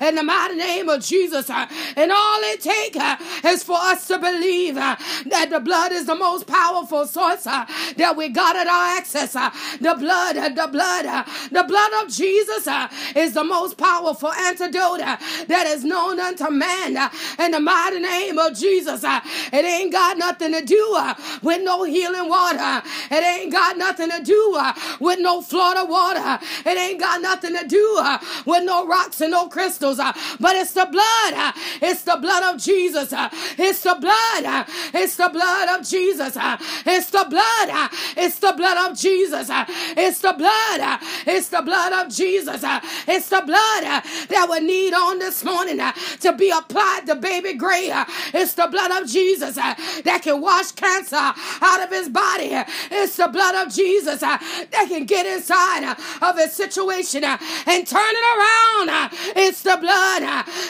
in 0.01 0.15
the 0.15 0.23
mighty 0.23 0.55
name 0.55 0.89
of 0.89 1.03
Jesus. 1.03 1.49
And 1.49 2.11
all 2.11 2.39
it 2.43 2.61
takes 2.61 2.97
is 3.45 3.63
for 3.63 3.77
us 3.77 4.07
to 4.07 4.19
believe 4.19 4.75
that 4.75 5.47
the 5.49 5.59
blood 5.59 5.91
is 5.91 6.05
the 6.05 6.15
most 6.15 6.47
powerful 6.47 7.05
source 7.05 7.43
that 7.43 8.13
we 8.15 8.29
got 8.29 8.55
at 8.55 8.67
our 8.67 8.97
access. 8.97 9.33
The 9.33 9.95
blood, 9.97 10.35
the 10.35 10.67
blood, 10.71 11.25
the 11.51 11.63
blood 11.63 12.03
of 12.03 12.11
Jesus 12.11 12.67
is 13.15 13.33
the 13.33 13.43
most 13.43 13.77
powerful 13.77 14.31
antidote 14.31 15.01
that 15.49 15.67
is 15.67 15.83
known 15.83 16.19
unto 16.19 16.49
man. 16.49 16.95
Uh, 16.95 17.09
in 17.39 17.51
the 17.51 17.59
mighty 17.59 17.99
name 17.99 18.37
of 18.37 18.55
Jesus, 18.57 19.03
uh, 19.03 19.19
it 19.51 19.65
ain't 19.65 19.91
got 19.91 20.17
nothing 20.17 20.53
to 20.53 20.63
do 20.63 20.93
uh, 20.95 21.13
with 21.41 21.61
no 21.63 21.83
healing 21.83 22.29
water. 22.29 22.81
It 23.11 23.23
ain't 23.23 23.51
got 23.51 23.77
nothing 23.77 24.09
to 24.09 24.21
do 24.23 24.55
uh, 24.57 24.73
with 24.99 25.19
no 25.19 25.41
Florida 25.41 25.85
water. 25.85 26.39
It 26.65 26.77
ain't 26.77 26.99
got 26.99 27.21
nothing 27.21 27.55
to 27.57 27.67
do 27.67 27.97
uh, 27.99 28.19
with 28.45 28.63
no 28.63 28.87
rocks 28.87 29.21
and 29.21 29.31
no 29.31 29.47
crystals. 29.47 29.99
Uh, 29.99 30.13
but 30.39 30.55
it's 30.55 30.73
the 30.73 30.85
blood. 30.85 31.53
It's 31.81 32.03
the 32.03 32.17
blood 32.17 32.53
of 32.53 32.61
Jesus. 32.61 33.09
It's 33.11 33.81
the 33.81 33.97
blood. 33.99 34.65
It's 34.93 35.15
the 35.15 35.29
blood 35.29 35.79
of 35.79 35.87
Jesus. 35.87 36.37
It's 36.85 37.09
the 37.09 37.25
blood. 37.29 37.89
It's 38.17 38.39
the 38.39 38.53
blood 38.53 38.89
of 38.89 38.97
Jesus. 38.97 39.49
It's 39.51 40.19
the 40.19 40.33
blood. 40.33 40.99
It's 41.25 41.49
the 41.49 41.61
blood 41.61 41.93
of 42.05 42.13
Jesus. 42.13 42.63
It's 43.07 43.29
the 43.29 43.41
blood 43.45 44.03
that 44.29 44.47
we 44.49 44.59
need 44.59 44.93
on 44.93 45.19
this 45.19 45.38
morning 45.43 45.79
uh, 45.79 45.93
to 46.21 46.33
be 46.33 46.49
applied 46.51 47.03
to 47.07 47.15
baby 47.15 47.53
Gray. 47.53 47.91
uh, 47.91 48.05
It's 48.33 48.53
the 48.53 48.67
blood 48.67 48.91
of 49.01 49.07
Jesus 49.09 49.57
uh, 49.57 49.75
that 50.03 50.21
can 50.23 50.41
wash 50.41 50.71
cancer 50.71 51.15
out 51.15 51.83
of 51.83 51.89
his 51.89 52.09
body. 52.09 52.49
It's 52.91 53.15
the 53.17 53.27
blood 53.27 53.55
of 53.67 53.73
Jesus 53.73 54.21
uh, 54.23 54.37
that 54.71 54.85
can 54.89 55.05
get 55.05 55.25
inside 55.25 55.83
uh, 55.83 55.95
of 56.29 56.37
his 56.37 56.53
situation 56.53 57.23
uh, 57.23 57.37
and 57.67 57.85
turn 57.87 58.01
it 58.01 58.27
around. 58.37 59.09
It's 59.35 59.63
the 59.63 59.77
blood. 59.77 60.23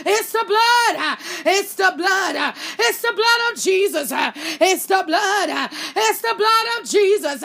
It's 0.06 0.32
the 0.32 0.46
blood. 0.48 1.18
It's 1.46 1.76
the 1.76 1.94
blood. 1.98 2.54
It's 2.80 3.02
the 3.02 3.14
blood 3.16 3.52
of 3.52 3.60
Jesus. 3.62 4.12
It's 4.14 4.86
the 4.86 5.04
blood. 5.06 5.50
It's 5.96 6.22
the 6.22 6.36
blood 6.38 6.68
of 6.82 6.90
Jesus. 6.90 7.42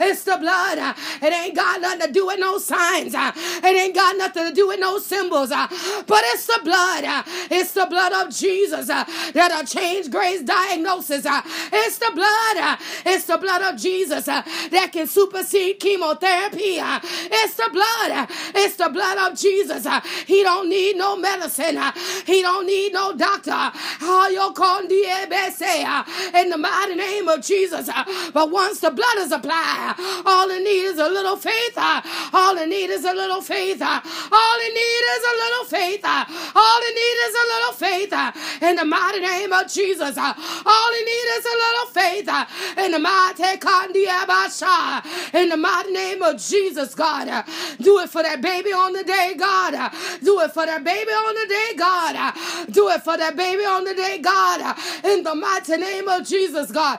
It's 0.00 0.24
the 0.24 0.36
blood. 0.38 0.94
It 1.22 1.32
ain't 1.32 1.56
got 1.56 1.80
nothing 1.80 2.06
to 2.06 2.12
do 2.12 2.26
with 2.26 2.38
no 2.40 2.58
signs. 2.58 3.14
It 3.14 3.64
ain't 3.64 3.94
got 3.94 4.16
nothing 4.16 4.48
to 4.48 4.54
do 4.54 4.68
with 4.68 4.80
no 4.80 4.98
symbols. 4.98 5.50
But 5.50 6.22
it's 6.32 6.46
the 6.46 6.60
blood. 6.68 7.04
uh, 7.04 7.22
It's 7.58 7.72
the 7.72 7.86
blood 7.94 8.12
of 8.20 8.26
Jesus 8.34 8.90
uh, 8.90 9.04
that'll 9.36 9.66
change 9.78 10.10
Gray's 10.10 10.42
diagnosis. 10.42 11.24
uh, 11.26 11.40
It's 11.82 11.98
the 11.98 12.10
blood. 12.20 12.56
Uh, 12.68 12.76
it's 13.12 13.24
the 13.24 13.38
blood 13.38 13.62
of 13.68 13.80
Jesus 13.80 14.28
uh, 14.28 14.42
that 14.74 14.88
can 14.92 15.06
supersede 15.06 15.74
chemotherapy. 15.80 16.78
Uh, 16.80 17.00
it's 17.40 17.54
the 17.62 17.68
blood. 17.72 18.28
It's 18.62 18.76
the 18.76 18.88
blood 18.90 19.16
of 19.26 19.38
Jesus. 19.38 19.86
He 20.26 20.42
don't 20.42 20.68
need 20.68 20.96
no 20.96 21.16
medicine. 21.16 21.78
He 22.26 22.42
don't 22.42 22.66
need 22.66 22.92
no 22.92 23.06
doctor. 23.26 23.62
In 26.40 26.50
the 26.50 26.58
mighty 26.58 26.94
name 26.94 27.28
of 27.28 27.38
Jesus. 27.42 27.88
But 28.32 28.50
once 28.50 28.80
the 28.80 28.90
blood 28.90 29.18
is 29.18 29.32
applied, 29.32 29.94
all 30.26 30.48
it 30.50 30.62
needs 30.62 30.92
is 30.94 30.98
a 30.98 31.08
little 31.08 31.36
faith. 31.36 31.76
All 31.78 32.56
it 32.58 32.68
needs 32.68 32.92
is 32.92 33.04
a 33.04 33.14
little 33.22 33.40
faith. 33.40 33.80
All 33.82 34.58
it 34.66 34.72
needs 34.80 35.06
is 35.16 35.24
a 35.32 35.34
little 35.44 35.64
faith. 35.76 36.04
All 36.60 36.80
it 36.88 36.94
needs 37.00 37.20
is 37.28 37.34
a 37.42 37.46
little 37.54 37.74
faith. 37.86 38.12
uh, 38.12 38.32
In 38.68 38.76
the 38.76 38.84
mighty 38.84 39.20
name 39.20 39.52
of 39.52 39.64
Jesus. 39.72 40.16
uh, 40.16 40.34
All 40.66 40.90
it 40.98 41.04
needs 41.10 41.30
is 41.38 41.46
a 41.54 41.56
little 41.64 41.88
faith. 42.00 42.28
uh, 42.28 42.44
In 42.84 42.90
the 42.92 42.98
mighty. 42.98 43.44
In 45.38 45.48
the 45.50 45.56
mighty 45.56 45.92
name 45.92 46.22
of 46.22 46.34
Jesus, 46.42 46.94
God. 46.94 47.44
Do 47.80 48.00
it 48.00 48.10
for 48.10 48.22
that 48.22 48.40
baby 48.40 48.72
on 48.72 48.92
the 48.92 49.04
day, 49.04 49.34
God. 49.38 49.72
Do 50.22 50.40
it 50.40 50.52
for 50.52 50.66
that 50.66 50.82
baby 50.82 51.10
on 51.10 51.34
the 51.40 51.46
day, 51.48 51.70
God. 51.76 52.34
Do 52.70 52.88
it 52.90 53.02
for 53.04 53.16
that 53.16 53.36
baby 53.36 53.64
on 53.64 53.84
the 53.84 53.94
day, 53.94 54.18
God. 54.18 54.76
In 55.04 55.22
the 55.22 55.34
mighty 55.34 55.76
name 55.76 56.08
of 56.08 56.26
Jesus, 56.26 56.70
God. 56.72 56.98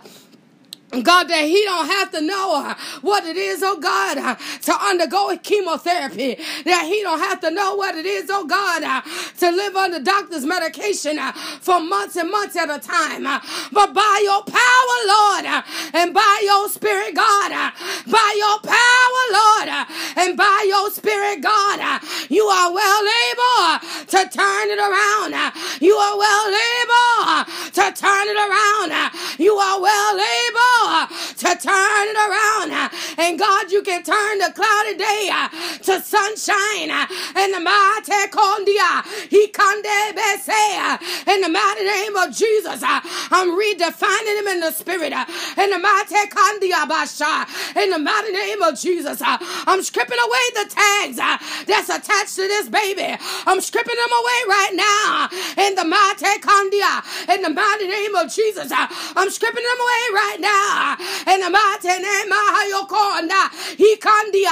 God, 0.90 1.26
that 1.26 1.46
he 1.46 1.64
don't 1.66 1.86
have 1.86 2.10
to 2.12 2.22
know 2.22 2.66
uh, 2.66 2.74
what 3.02 3.24
it 3.24 3.38
is, 3.38 3.62
oh 3.62 3.80
God, 3.80 4.18
uh, 4.18 4.36
to 4.36 4.74
undergo 4.74 5.38
chemotherapy. 5.38 6.36
That 6.66 6.86
he 6.90 7.04
don't 7.04 7.20
have 7.20 7.40
to 7.42 7.52
know 7.52 7.76
what 7.76 7.94
it 7.96 8.08
is, 8.08 8.28
oh 8.30 8.48
God, 8.48 8.82
uh, 8.82 9.02
to 9.38 9.52
live 9.52 9.74
the 9.92 10.00
doctor's 10.04 10.46
medication 10.46 11.20
uh, 11.20 11.32
for 11.32 11.80
months 11.80 12.16
and 12.16 12.32
months 12.32 12.56
at 12.56 12.72
a 12.72 12.80
time. 12.80 13.28
Uh, 13.28 13.40
but 13.72 13.94
by 13.94 14.22
your 14.24 14.42
power, 14.44 14.98
Lord, 15.06 15.46
uh, 15.46 15.62
and 15.94 16.12
by 16.12 16.42
your 16.44 16.68
spirit, 16.70 17.14
God, 17.14 17.52
by 18.10 18.34
your 18.36 18.58
power, 18.66 19.24
Lord, 19.30 19.70
and 20.18 20.36
by 20.36 20.66
your 20.68 20.90
spirit, 20.90 21.42
God, 21.42 22.02
you 22.30 22.46
are 22.46 22.74
well 22.74 23.06
able 23.30 23.80
to 24.10 24.30
turn 24.30 24.70
it 24.74 24.80
around. 24.82 25.38
you 25.82 25.94
are 25.94 26.18
well 26.18 26.50
able 26.50 27.46
to 27.78 27.94
turn 27.94 28.26
it 28.26 28.38
around. 28.42 29.12
you 29.38 29.54
are 29.54 29.80
well 29.80 30.18
able 30.18 30.79
uh, 31.00 31.08
to 31.40 31.48
turn 31.56 32.06
it 32.14 32.18
around. 32.28 32.72
uh, 32.72 32.90
And 33.18 33.40
God, 33.40 33.72
you 33.72 33.82
can 33.82 34.04
turn 34.04 34.40
the 34.40 34.52
cloudy 34.54 34.96
day 34.98 35.30
uh, 35.32 35.50
to 35.88 36.02
sunshine. 36.02 36.92
uh, 36.92 37.08
In 37.38 37.52
the 37.52 37.60
mighty 37.60 38.22
kondia, 38.32 39.04
he 39.30 39.48
kande 39.48 40.14
bese, 40.16 40.62
uh, 40.78 40.98
in 41.32 41.42
the 41.42 41.50
mighty 41.50 41.84
name 41.86 42.16
of 42.18 42.36
Jesus. 42.36 42.84
uh, 42.84 43.00
I'm 43.32 43.52
redefining 43.58 44.40
him 44.40 44.48
in 44.48 44.60
the 44.62 44.72
spirit. 44.72 45.14
uh, 45.14 45.26
In 45.58 45.70
the 45.72 45.80
mighty 45.80 46.16
kandia 46.30 46.88
basha, 46.88 47.48
in 47.82 47.90
the 47.92 48.00
mighty 48.00 48.32
name 48.32 48.62
of 48.64 48.80
Jesus. 48.80 49.22
uh, 49.22 49.38
I'm 49.68 49.82
stripping 49.84 50.20
away 50.20 50.46
the 50.56 50.66
tags 50.70 51.20
uh, 51.20 51.38
that's 51.68 51.90
attached 51.90 52.36
to 52.36 52.44
this 52.48 52.70
baby. 52.70 53.18
I'm 53.48 53.62
stripping 53.62 53.96
them 53.96 54.14
away 54.22 54.40
right 54.48 54.74
now. 54.76 55.30
In 55.66 55.76
the 55.76 55.86
mighty 55.86 56.34
kandia, 56.42 56.94
in 57.34 57.42
the 57.42 57.50
mighty 57.50 57.88
name 57.88 58.16
of 58.16 58.32
Jesus. 58.34 58.72
uh, 58.72 58.88
I'm 59.16 59.30
stripping 59.30 59.64
them 59.64 59.80
away 59.86 60.04
right 60.14 60.38
now. 60.40 60.98
In 61.30 61.42
the 61.42 61.50
mighty 61.52 61.88
name 61.90 62.32
of 62.32 62.46
Hayokonda, 62.58 63.78
he 63.78 63.98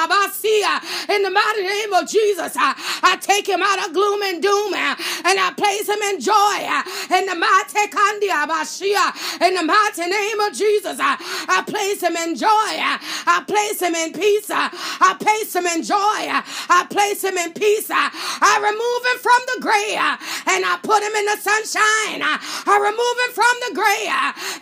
basia. 0.07 1.09
In 1.09 1.23
the 1.23 1.31
mighty 1.31 1.63
name 1.63 1.93
of 1.93 2.07
Jesus, 2.07 2.53
I 2.57 3.17
take 3.21 3.47
him 3.49 3.61
out 3.63 3.87
of 3.87 3.93
gloom 3.93 4.21
and 4.23 4.41
doom 4.41 4.73
uh, 4.73 4.95
and 5.25 5.39
I 5.39 5.51
place 5.57 5.89
him 5.89 6.01
in 6.13 6.21
joy. 6.21 6.33
uh, 6.33 7.17
In 7.17 7.25
the 7.25 7.35
mighty 7.35 7.87
kandia 7.89 8.47
basia. 8.47 9.45
In 9.47 9.55
the 9.55 9.63
mighty 9.63 10.05
name 10.09 10.39
of 10.41 10.53
Jesus, 10.53 10.99
uh, 10.99 11.17
I 11.49 11.63
place 11.67 12.01
him 12.03 12.15
in 12.15 12.35
joy. 12.35 12.47
uh, 12.47 12.97
I 13.27 13.43
place 13.47 13.81
him 13.81 13.95
in 13.95 14.13
peace. 14.13 14.49
I 14.51 15.15
place 15.19 15.55
him 15.55 15.65
in 15.65 15.83
joy. 15.83 15.97
I 15.97 16.85
place 16.89 17.23
him 17.23 17.37
in 17.37 17.53
peace. 17.53 17.89
I 17.91 18.55
remove 18.61 19.01
him 19.09 19.19
from 19.19 19.41
the 19.55 19.57
gray 19.61 19.97
and 19.97 20.61
I 20.65 20.77
put 20.83 21.01
him 21.03 21.13
in 21.15 21.25
the 21.25 21.37
sunshine. 21.37 22.21
I 22.23 22.75
remove 22.77 23.17
him 23.25 23.31
from 23.33 23.55
the 23.67 23.71
gray 23.75 24.05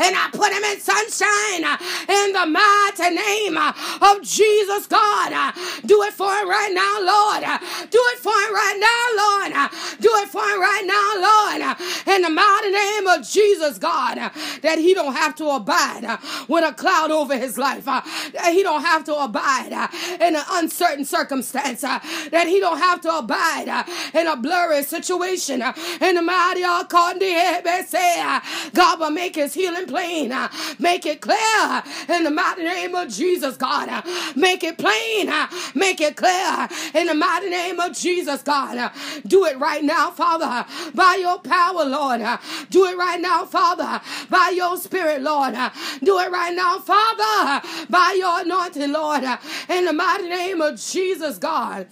and 0.07 0.13
I 0.15 0.29
put 0.31 0.51
him 0.53 0.63
in 0.63 0.79
sunshine. 0.79 1.63
In 2.09 2.33
the 2.33 2.45
mighty 2.45 3.15
name 3.15 3.57
of 3.57 4.21
Jesus, 4.21 4.87
God. 4.87 5.53
Do 5.85 6.03
it 6.03 6.13
for 6.13 6.31
him 6.31 6.49
right 6.49 6.71
now, 6.73 6.99
Lord. 7.01 7.43
Do 7.89 7.99
it 8.13 8.19
for 8.19 8.33
him 8.33 8.53
right 8.53 8.77
now, 8.79 9.03
Lord. 9.23 9.71
Do 9.99 10.09
it 10.23 10.29
for 10.29 10.41
him 10.43 10.59
right 10.59 10.83
now, 10.85 11.09
Lord. 11.21 12.15
In 12.15 12.21
the 12.21 12.29
mighty 12.29 12.71
name 12.71 13.07
of 13.07 13.27
Jesus, 13.27 13.77
God, 13.77 14.17
that 14.61 14.77
he 14.77 14.93
don't 14.93 15.15
have 15.15 15.35
to 15.35 15.49
abide 15.49 16.17
with 16.47 16.63
a 16.63 16.73
cloud 16.73 17.11
over 17.11 17.37
his 17.37 17.57
life. 17.57 17.85
That 17.85 18.51
he 18.51 18.63
don't 18.63 18.83
have 18.83 19.03
to 19.05 19.15
abide 19.15 19.89
in 20.19 20.35
an 20.35 20.43
uncertain 20.51 21.05
circumstance. 21.05 21.81
That 21.81 22.45
he 22.47 22.59
don't 22.59 22.79
have 22.79 23.01
to 23.01 23.17
abide 23.17 23.85
in 24.13 24.27
a 24.27 24.35
blurry 24.35 24.83
situation. 24.83 25.61
In 26.01 26.15
the 26.15 26.21
mighty 26.21 26.63
according 26.63 27.19
to 27.19 27.25
EBSA. 27.25 28.73
God 28.73 28.99
will 28.99 29.11
make 29.11 29.35
his 29.35 29.53
healing 29.53 29.85
plain. 29.87 30.33
Make 30.79 31.05
it 31.05 31.21
clear 31.21 31.83
in 32.09 32.23
the 32.23 32.31
mighty 32.31 32.63
name 32.63 32.95
of 32.95 33.09
Jesus, 33.09 33.57
God. 33.57 34.03
Make 34.35 34.63
it 34.63 34.77
plain. 34.77 35.31
Make 35.73 36.01
it 36.01 36.15
clear 36.15 36.67
in 36.93 37.07
the 37.07 37.13
mighty 37.13 37.49
name 37.49 37.79
of 37.79 37.93
Jesus, 37.93 38.41
God. 38.41 38.91
Do 39.25 39.45
it 39.45 39.57
right 39.59 39.83
now, 39.83 40.11
Father, 40.11 40.65
by 40.93 41.15
your 41.15 41.39
power, 41.39 41.85
Lord. 41.85 42.21
Do 42.69 42.85
it 42.85 42.97
right 42.97 43.19
now, 43.19 43.45
Father, 43.45 44.01
by 44.29 44.53
your 44.55 44.77
spirit, 44.77 45.21
Lord. 45.21 45.55
Do 46.03 46.19
it 46.19 46.31
right 46.31 46.53
now, 46.55 46.79
Father, 46.79 47.67
by 47.89 48.15
your 48.17 48.41
anointing, 48.41 48.91
Lord. 48.91 49.23
In 49.69 49.85
the 49.85 49.93
mighty 49.93 50.29
name 50.29 50.61
of 50.61 50.79
Jesus, 50.79 51.37
God. 51.37 51.87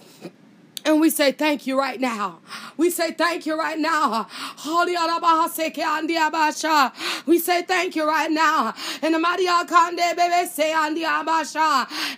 And 0.86 1.00
we 1.00 1.08
say 1.08 1.32
thank 1.32 1.66
you 1.66 1.78
right 1.78 1.98
now. 1.98 2.40
We 2.76 2.90
say 2.90 3.12
thank 3.12 3.46
you 3.46 3.58
right 3.58 3.78
now. 3.78 4.28
We 7.26 7.38
say 7.38 7.62
thank 7.62 7.96
you 7.96 8.06
right 8.06 8.30
now. 8.30 8.74
In 9.02 9.12
the 9.12 9.18
mighty 9.18 9.46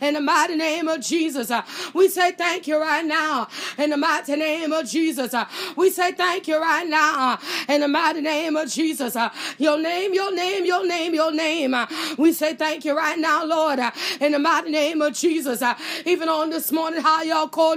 in 0.00 0.14
the 0.14 0.20
mighty 0.20 0.56
name 0.56 0.88
of 0.88 1.00
Jesus, 1.00 1.50
uh, 1.52 1.62
we 1.94 2.08
say 2.08 2.32
thank 2.32 2.66
you 2.66 2.80
right 2.80 3.04
now. 3.04 3.46
In 3.78 3.90
the 3.90 3.96
mighty 3.96 4.34
name 4.34 4.72
of 4.72 4.88
Jesus, 4.88 5.32
uh, 5.32 5.44
we 5.76 5.90
say 5.90 6.10
thank 6.12 6.48
you 6.48 6.60
right 6.60 6.88
now. 6.88 7.38
In 7.68 7.82
the 7.82 7.88
mighty 7.88 8.20
name 8.20 8.56
of 8.56 8.68
Jesus, 8.68 9.14
uh, 9.14 9.30
your 9.58 9.80
name, 9.80 10.12
your 10.12 10.34
name, 10.34 10.64
your 10.64 10.84
name, 10.84 11.14
your 11.14 11.32
name. 11.32 11.76
We 12.18 12.32
say 12.32 12.54
thank 12.54 12.84
you 12.84 12.96
right 12.96 13.18
now, 13.18 13.44
Lord. 13.44 13.78
In 14.20 14.32
the 14.32 14.40
mighty 14.40 14.70
name 14.70 15.02
of 15.02 15.14
Jesus, 15.14 15.62
even 16.04 16.28
on 16.28 16.50
this 16.50 16.72
morning, 16.72 17.00
how 17.00 17.22
y'all 17.22 17.46
called 17.48 17.76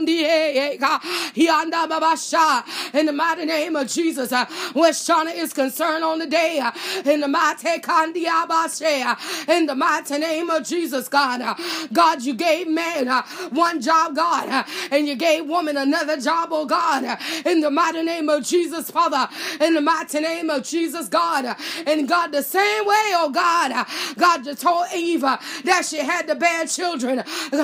in 2.93 3.05
the 3.05 3.13
mighty 3.13 3.45
name 3.45 3.75
of 3.75 3.87
Jesus, 3.87 4.31
uh, 4.31 4.45
where 4.73 4.91
Shauna 4.91 5.33
is 5.35 5.53
concerned 5.53 6.03
on 6.03 6.19
the 6.19 6.27
day, 6.27 6.59
uh, 6.59 6.71
in 7.05 7.21
the 7.21 7.27
mighty 7.27 7.67
uh, 7.67 9.15
in 9.47 9.65
the 9.65 9.75
mighty 9.75 10.17
name 10.17 10.49
of 10.49 10.65
Jesus, 10.65 11.07
God. 11.07 11.41
Uh, 11.41 11.55
God, 11.93 12.23
you 12.23 12.33
gave 12.33 12.67
man 12.67 13.07
uh, 13.07 13.23
one 13.49 13.81
job, 13.81 14.15
God, 14.15 14.49
uh, 14.49 14.63
and 14.91 15.07
you 15.07 15.15
gave 15.15 15.45
woman 15.45 15.77
another 15.77 16.19
job, 16.19 16.49
oh 16.51 16.65
God, 16.65 17.17
in 17.45 17.61
the 17.61 17.69
mighty 17.69 18.03
name 18.03 18.29
of 18.29 18.43
Jesus, 18.43 18.89
Father, 18.91 19.27
in 19.61 19.73
the 19.73 19.81
mighty 19.81 20.19
name 20.19 20.49
of 20.49 20.63
Jesus, 20.63 21.07
God. 21.07 21.55
And 21.85 22.07
God, 22.07 22.31
the 22.31 22.43
same 22.43 22.85
way, 22.85 23.11
oh 23.15 23.29
God, 23.33 23.85
God, 24.17 24.45
you 24.45 24.55
told 24.55 24.87
Eve 24.95 25.21
that 25.21 25.85
she 25.87 25.97
had 25.97 26.27
to 26.27 26.35
bear 26.35 26.65
children. 26.65 27.23
In 27.51 27.57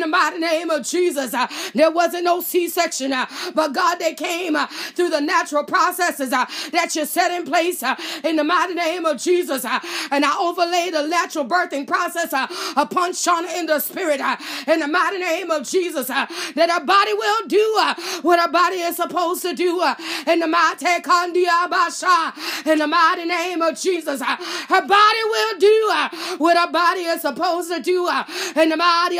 the 0.00 0.06
mighty 0.06 0.38
name 0.38 0.70
of 0.70 0.79
Jesus. 0.84 1.34
Uh, 1.34 1.46
there 1.74 1.90
wasn't 1.90 2.24
no 2.24 2.40
C 2.40 2.68
section, 2.68 3.12
uh, 3.12 3.26
but 3.54 3.72
God, 3.72 3.96
they 3.96 4.14
came 4.14 4.56
uh, 4.56 4.66
through 4.66 5.10
the 5.10 5.20
natural 5.20 5.64
processes 5.64 6.32
uh, 6.32 6.46
that 6.72 6.94
you 6.94 7.04
set 7.06 7.30
in 7.30 7.44
place 7.44 7.82
uh, 7.82 7.96
in 8.24 8.36
the 8.36 8.44
mighty 8.44 8.74
name 8.74 9.04
of 9.04 9.18
Jesus. 9.18 9.64
Uh, 9.64 9.80
and 10.10 10.24
I 10.24 10.36
overlay 10.38 10.90
the 10.90 11.06
natural 11.06 11.44
birthing 11.44 11.86
process 11.86 12.32
upon 12.76 13.12
Shauna 13.12 13.58
in 13.58 13.66
the 13.66 13.80
spirit 13.80 14.20
in 14.66 14.80
the 14.80 14.88
mighty 14.88 15.18
name 15.18 15.50
of 15.50 15.68
Jesus 15.68 16.08
that 16.08 16.70
her 16.70 16.84
body 16.84 17.14
will 17.14 17.46
do 17.46 17.80
what 18.22 18.40
her 18.40 18.50
body 18.50 18.76
is 18.76 18.96
supposed 18.96 19.42
to 19.42 19.54
do 19.54 19.82
in 20.26 20.40
the 20.40 20.46
mighty 20.46 20.86
in 22.66 22.78
the 22.78 22.86
mighty 22.86 23.24
name 23.24 23.62
of 23.62 23.78
Jesus. 23.78 24.20
Her 24.22 24.86
body 24.86 25.24
will 25.24 25.58
do 25.58 25.66
what 26.38 26.56
her 26.56 26.70
body 26.70 27.02
is 27.02 27.22
supposed 27.22 27.70
to 27.70 27.80
do 27.80 28.06
uh, 28.06 28.24
in 28.56 28.68
the 28.68 28.76
mighty 28.76 29.18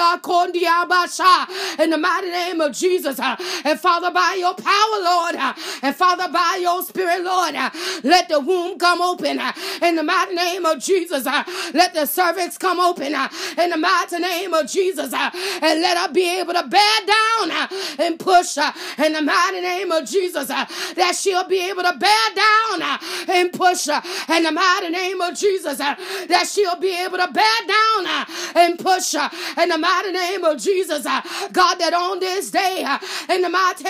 in 1.79 1.91
the 1.91 1.99
mighty 1.99 2.31
name 2.31 2.61
of 2.61 2.73
Jesus. 2.73 3.19
Uh, 3.19 3.37
and 3.65 3.79
Father, 3.79 4.11
by 4.11 4.37
your 4.39 4.55
power, 4.55 5.01
Lord, 5.03 5.35
uh, 5.37 5.55
and 5.83 5.95
Father, 5.95 6.29
by 6.33 6.59
your 6.61 6.83
spirit, 6.83 7.23
Lord, 7.23 7.55
uh, 7.55 7.71
let 8.03 8.29
the 8.29 8.41
womb 8.41 8.79
come 8.79 9.01
open 9.01 9.39
uh, 9.39 9.53
in 9.83 9.97
the 9.97 10.03
mighty 10.03 10.35
name 10.35 10.67
of 10.67 10.79
Jesus. 10.81 11.27
Uh, 11.27 11.45
let 11.75 11.95
the 11.95 12.07
cervix 12.07 12.59
come 12.59 12.81
open 12.81 13.15
in 13.59 13.71
the 13.71 13.77
mighty 13.77 14.19
name 14.19 14.55
of 14.55 14.69
Jesus. 14.69 15.13
And 15.13 15.81
let 15.81 15.97
her 15.97 16.13
be 16.13 16.41
able 16.41 16.55
to 16.55 16.67
bear 16.67 17.01
down 17.07 17.69
and 17.99 18.19
push 18.19 18.57
in 18.57 19.13
the 19.13 19.23
mighty 19.23 19.61
name 19.61 19.91
of 19.93 20.09
Jesus. 20.09 20.49
That 20.49 21.17
she'll 21.19 21.45
be 21.49 21.69
able 21.69 21.83
to 21.83 21.97
bear 21.99 22.35
down 22.35 22.99
and 23.29 23.53
push 23.53 23.89
in 23.89 24.43
the 24.45 24.53
mighty 24.53 24.91
name 24.91 25.21
of 25.21 25.35
Jesus. 25.35 25.79
That 25.79 26.49
she'll 26.51 26.70
be 26.79 26.97
able 27.05 27.19
to 27.19 27.29
bear 27.33 27.61
down 27.67 28.07
uh, 28.07 28.25
and 28.55 28.79
push 28.79 29.15
uh, 29.15 29.29
in 29.61 29.69
the 29.69 29.79
mighty 29.79 30.13
name 30.13 30.45
of 30.45 30.59
Jesus. 30.59 31.07
Uh, 31.07 31.21
God, 31.53 31.77
that 31.77 31.95
on 31.95 32.21
this 32.21 32.51
day, 32.51 32.83
uh, 32.87 32.99
in 33.33 33.43
the 33.43 33.49
mighty 33.49 33.85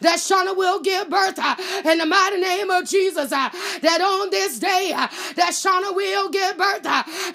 that 0.00 0.18
Shauna 0.18 0.56
will 0.56 0.80
give 0.80 1.08
birth 1.08 1.38
uh, 1.38 1.56
in 1.84 1.98
the 1.98 2.06
mighty 2.06 2.40
name 2.40 2.70
of 2.70 2.86
Jesus. 2.88 3.32
Uh, 3.32 3.48
that 3.82 4.00
on 4.00 4.30
this 4.30 4.58
day, 4.58 4.90
that 4.90 5.52
Shauna 5.52 5.94
will 5.94 6.28
give 6.30 6.56
birth 6.56 6.86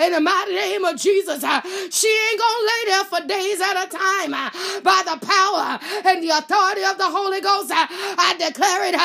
in 0.02 0.12
the 0.12 0.22
mighty 0.22 0.54
name 0.54 0.84
of 0.86 0.98
Jesus. 0.98 1.42
She 1.42 2.08
ain't 2.08 2.40
gonna 2.40 2.68
lay 2.68 2.84
there 2.88 3.06
for 3.06 3.22
days 3.28 3.62
at 3.62 3.86
a 3.86 3.90
time 3.90 4.32
by 4.84 5.02
the 5.06 5.18
power 5.26 5.80
and 6.06 6.24
the 6.24 6.30
authority 6.30 6.84
of 6.84 6.98
the 6.98 7.10
Holy 7.10 7.42
Ghost. 7.42 7.72
I 7.72 8.36
declare 8.38 8.86
it 8.86 8.96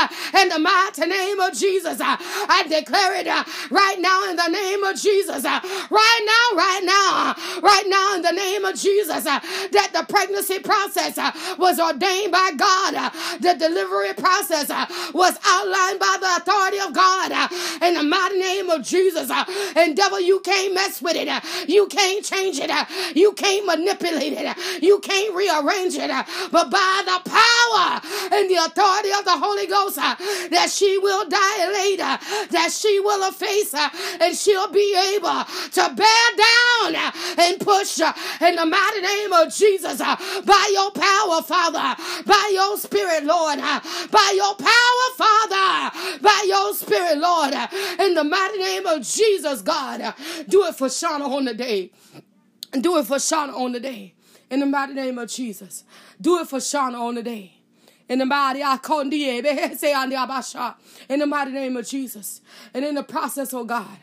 in 0.43 0.49
the 0.49 0.59
mighty 0.59 1.07
name 1.07 1.41
of 1.41 1.55
Jesus. 1.55 1.99
I 2.01 2.67
declare 2.69 3.17
it 3.21 3.27
right 3.71 3.99
now 4.01 4.29
in 4.31 4.37
the 4.37 4.50
name 4.51 4.85
of 4.85 4.97
Jesus. 4.97 5.45
Uh, 5.45 5.61
right 5.91 6.23
now, 6.27 6.57
right 6.57 6.83
now, 6.85 7.31
uh, 7.31 7.61
right 7.63 7.85
now 7.87 8.15
in 8.15 8.23
the 8.23 8.33
name 8.33 8.65
of 8.65 8.75
Jesus 8.77 9.27
uh, 9.27 9.41
that 9.73 9.91
the 9.93 10.05
pregnancy 10.13 10.59
process 10.59 11.19
uh, 11.19 11.31
was 11.59 11.79
ordained 11.79 12.33
by 12.33 12.53
God. 12.57 12.95
Uh, 12.95 13.11
the 13.39 13.55
delivery 13.55 14.15
process 14.15 14.71
uh, 14.71 14.87
was 15.15 15.39
outlined 15.45 16.01
by 16.01 16.17
the 16.21 16.37
authority 16.37 16.79
of 16.79 16.93
God 16.93 17.33
in 17.83 17.95
the 17.95 18.03
mighty 18.03 18.39
name 18.39 18.71
of 18.71 18.83
Jesus. 18.83 19.31
And 19.77 19.97
devil, 19.97 20.21
you 20.21 20.41
can't 20.41 20.75
mess 20.75 21.01
with 21.03 21.17
it. 21.17 21.29
You 21.69 21.87
can't 21.87 22.25
change 22.25 22.59
it. 22.61 22.71
You 23.17 23.33
can't 23.33 23.67
manipulate 23.67 24.35
it. 24.37 24.83
You 24.83 24.99
can't 25.01 25.35
rearrange 25.35 25.95
it. 25.97 26.11
But 26.51 26.71
by 26.71 27.03
the 27.05 27.31
power 27.31 28.01
and 28.33 28.51
the 28.51 28.57
authority 28.57 29.11
of 29.11 29.25
the 29.25 29.39
Holy 29.39 29.67
Ghost, 29.67 29.97
that 29.97 30.71
she 30.71 30.99
will 30.99 31.29
dilate, 31.29 31.99
that 31.99 32.71
she 32.73 33.01
will 33.01 33.29
efface, 33.29 33.75
and 34.21 34.37
she'll 34.41 34.73
be 34.73 34.97
able 35.15 35.45
to 35.73 35.95
bear 35.95 36.31
down 36.37 37.13
and 37.39 37.61
push 37.61 38.01
in 38.01 38.57
the 38.57 38.67
mighty 38.67 39.01
name 39.01 39.33
of 39.33 39.55
Jesus, 39.55 39.99
by 39.99 40.71
your 40.73 40.91
power, 40.93 41.43
Father, 41.43 42.03
by 42.27 42.51
your 42.53 42.77
spirit, 42.79 43.25
Lord, 43.25 43.59
by 43.59 44.33
your 44.35 44.55
power, 44.55 45.07
Father, 45.17 46.19
by 46.21 46.45
your 46.47 46.75
spirit, 46.75 47.19
Lord, 47.19 47.55
in 47.99 48.15
the 48.15 48.25
mighty 48.25 48.59
name 48.59 48.87
of 48.87 49.03
Jesus, 49.03 49.63
God. 49.63 50.15
Do 50.49 50.67
it 50.67 50.75
for 50.75 50.89
Shauna 50.89 51.29
on 51.29 51.45
the 51.45 51.55
day. 51.55 51.93
Do 52.73 52.99
it 52.99 53.07
for 53.07 53.17
Shauna 53.17 53.55
on 53.55 53.73
the 53.73 53.81
day. 53.81 54.15
In 54.51 54.61
the 54.61 54.67
mighty 54.67 54.95
name 54.95 55.19
of 55.19 55.29
Jesus. 55.29 55.85
Do 56.21 56.41
it 56.41 56.49
for 56.49 56.59
Shauna 56.59 56.99
on 56.99 57.15
the 57.15 57.23
day. 57.23 57.55
In 58.09 58.19
the 58.19 58.27
mighty 58.27 58.61
in 61.09 61.21
the 61.21 61.27
mighty 61.27 61.53
name 61.53 61.77
of 61.77 61.87
Jesus. 61.87 62.41
And 62.75 62.85
in 62.85 62.97
the 62.97 63.05
process, 63.05 63.55
oh 63.55 63.65
God, 63.65 63.97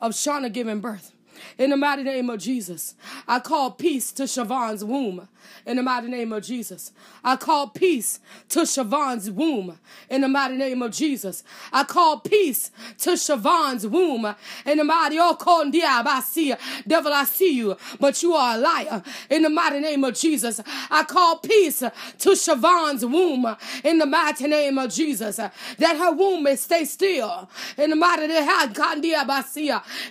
of 0.00 0.12
Shauna 0.12 0.52
giving 0.52 0.80
birth. 0.80 1.12
In 1.58 1.70
the 1.70 1.76
mighty 1.76 2.02
name 2.02 2.30
of 2.30 2.40
Jesus, 2.40 2.94
I 3.28 3.40
call 3.40 3.72
peace 3.72 4.12
to 4.12 4.24
Siobhan's 4.24 4.84
womb. 4.84 5.28
In 5.66 5.76
the 5.76 5.82
mighty 5.82 6.08
name 6.08 6.32
of 6.32 6.42
Jesus, 6.42 6.92
I 7.22 7.36
call 7.36 7.68
peace 7.68 8.20
to 8.50 8.60
Siobhan's 8.60 9.30
womb. 9.30 9.78
In 10.08 10.22
the 10.22 10.28
mighty 10.28 10.56
name 10.56 10.82
of 10.82 10.92
Jesus, 10.92 11.44
I 11.72 11.84
call 11.84 12.20
peace 12.20 12.70
to 12.98 13.10
Siobhan's 13.10 13.86
womb. 13.86 14.34
In 14.66 14.78
the 14.78 14.84
mighty 14.84 15.18
oh, 15.18 15.36
I 15.40 16.20
see 16.20 16.54
devil, 16.86 17.12
I 17.12 17.24
see 17.24 17.56
you, 17.56 17.76
but 17.98 18.22
you 18.22 18.34
are 18.34 18.56
a 18.56 18.58
liar. 18.58 19.02
In 19.28 19.42
the 19.42 19.50
mighty 19.50 19.80
name 19.80 20.04
of 20.04 20.14
Jesus, 20.14 20.60
I 20.90 21.04
call 21.04 21.38
peace 21.38 21.80
to 21.80 22.30
Siobhan's 22.30 23.04
womb. 23.04 23.56
In 23.84 23.98
the 23.98 24.06
mighty 24.06 24.46
name 24.46 24.78
of 24.78 24.90
Jesus, 24.92 25.36
that 25.36 25.96
her 25.96 26.12
womb 26.12 26.42
may 26.44 26.56
stay 26.56 26.84
still. 26.84 27.48
In 27.76 27.90
the 27.90 27.96
mighty 27.96 28.20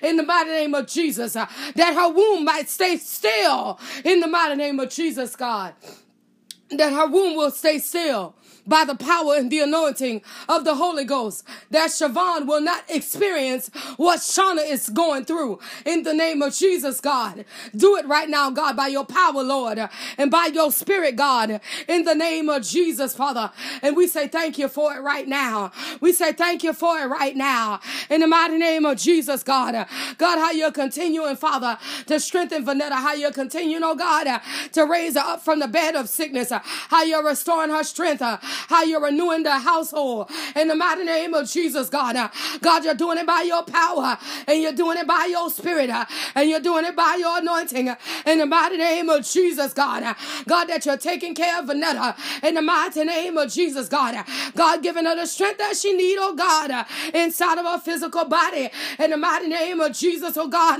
in 0.02 0.18
the 0.18 0.24
mighty 0.24 0.50
name 0.50 0.76
of 0.76 0.88
Jesus. 0.88 1.19
Jesus, 1.20 1.36
uh, 1.36 1.48
that 1.76 1.94
her 1.94 2.10
womb 2.10 2.46
might 2.46 2.70
stay 2.70 2.98
still 2.98 3.80
in 4.06 4.22
the 4.22 4.28
mighty 4.28 4.56
name 4.56 4.80
of 4.80 4.90
Jesus, 4.90 5.36
God. 5.36 5.74
That 6.70 6.94
her 6.94 7.08
womb 7.08 7.36
will 7.36 7.52
stay 7.52 7.80
still 7.80 8.36
by 8.70 8.86
the 8.86 8.96
power 8.96 9.36
and 9.36 9.52
the 9.52 9.60
anointing 9.60 10.22
of 10.48 10.64
the 10.64 10.76
Holy 10.76 11.04
Ghost 11.04 11.44
that 11.72 11.90
Siobhan 11.90 12.48
will 12.48 12.62
not 12.62 12.84
experience 12.90 13.70
what 13.98 14.20
Shauna 14.20 14.70
is 14.70 14.90
going 14.90 15.26
through 15.26 15.60
in 15.86 16.04
the 16.04 16.14
name 16.14 16.42
of 16.42 16.54
Jesus, 16.54 17.02
God. 17.02 17.46
Do 17.76 17.98
it 17.98 18.08
right 18.08 18.30
now, 18.30 18.50
God, 18.52 18.78
by 18.78 18.88
your 18.88 19.06
power, 19.06 19.44
Lord, 19.44 19.80
and 20.18 20.32
by 20.32 20.52
your 20.54 20.72
spirit, 20.72 21.16
God, 21.16 21.60
in 21.88 22.04
the 22.06 22.16
name 22.16 22.50
of 22.50 22.64
Jesus, 22.64 23.16
Father. 23.16 23.52
And 23.82 23.96
we 23.96 24.08
say 24.08 24.28
thank 24.28 24.58
you 24.58 24.68
for 24.68 24.96
it 24.96 25.02
right 25.02 25.28
now. 25.28 25.72
We 26.00 26.14
say 26.14 26.32
thank 26.34 26.64
you 26.64 26.74
for 26.74 27.00
it 27.00 27.08
right 27.08 27.36
now. 27.36 27.80
In 28.10 28.22
the 28.22 28.28
mighty 28.28 28.58
name 28.58 28.86
of 28.86 28.98
Jesus, 28.98 29.44
God. 29.44 29.74
God, 30.18 30.38
how 30.38 30.52
you're 30.52 30.72
continuing, 30.72 31.36
Father, 31.36 31.78
to 32.06 32.20
strengthen 32.20 32.66
Vanetta, 32.66 32.94
how 32.94 33.14
you're 33.14 33.32
continuing, 33.32 33.84
oh 33.84 33.96
God, 33.96 34.42
to 34.74 34.86
raise 34.86 35.16
her 35.16 35.22
up 35.22 35.42
from 35.44 35.60
the 35.60 35.68
bed 35.68 35.96
of 35.96 36.10
sickness, 36.10 36.52
how 36.52 37.04
you're 37.04 37.26
restoring 37.26 37.72
her 37.72 37.84
strength, 37.84 38.22
how 38.67 38.84
you're 38.84 39.02
renewing 39.02 39.43
the 39.43 39.60
household. 39.60 40.30
In 40.56 40.67
the 40.67 40.76
mighty 40.76 41.04
name 41.04 41.34
of 41.34 41.50
Jesus, 41.50 41.89
God. 41.89 42.15
Uh, 42.15 42.30
God, 42.62 42.84
you're 42.84 42.93
doing 42.93 43.17
it 43.17 43.28
by 43.28 43.41
your 43.41 43.63
power 43.63 44.17
and 44.48 44.62
you're 44.62 44.74
doing 44.74 44.98
it 44.98 45.08
by 45.08 45.28
your 45.30 45.50
spirit 45.50 45.89
uh, 45.89 46.06
and 46.36 46.50
you're 46.50 46.60
doing 46.60 46.86
it 46.86 46.95
by 46.95 47.17
your 47.19 47.38
anointing. 47.38 47.95
In 48.26 48.39
the 48.39 48.45
mighty 48.45 48.78
name 48.78 49.10
of 49.10 49.26
Jesus, 49.26 49.74
God. 49.74 50.04
Uh, 50.04 50.13
God, 50.48 50.65
that 50.65 50.86
you're 50.86 50.98
taking 50.98 51.36
care 51.36 51.60
of 51.60 51.65
Vanetta. 51.65 52.15
In 52.43 52.56
the 52.56 52.62
mighty 52.62 53.04
name 53.04 53.38
of 53.38 53.52
Jesus, 53.52 53.88
God. 53.88 54.26
God, 54.56 54.84
giving 54.84 55.06
her 55.06 55.15
the 55.15 55.26
strength 55.26 55.60
that 55.60 55.76
she 55.76 55.93
need, 55.93 56.17
oh 56.19 56.36
God, 56.36 56.86
inside 57.13 57.58
of 57.58 57.65
her 57.65 57.80
physical 57.80 58.26
body. 58.26 58.69
In 58.98 59.12
the 59.12 59.17
mighty 59.17 59.48
name 59.48 59.80
of 59.80 59.93
Jesus, 59.93 60.38
oh 60.38 60.48
God. 60.48 60.80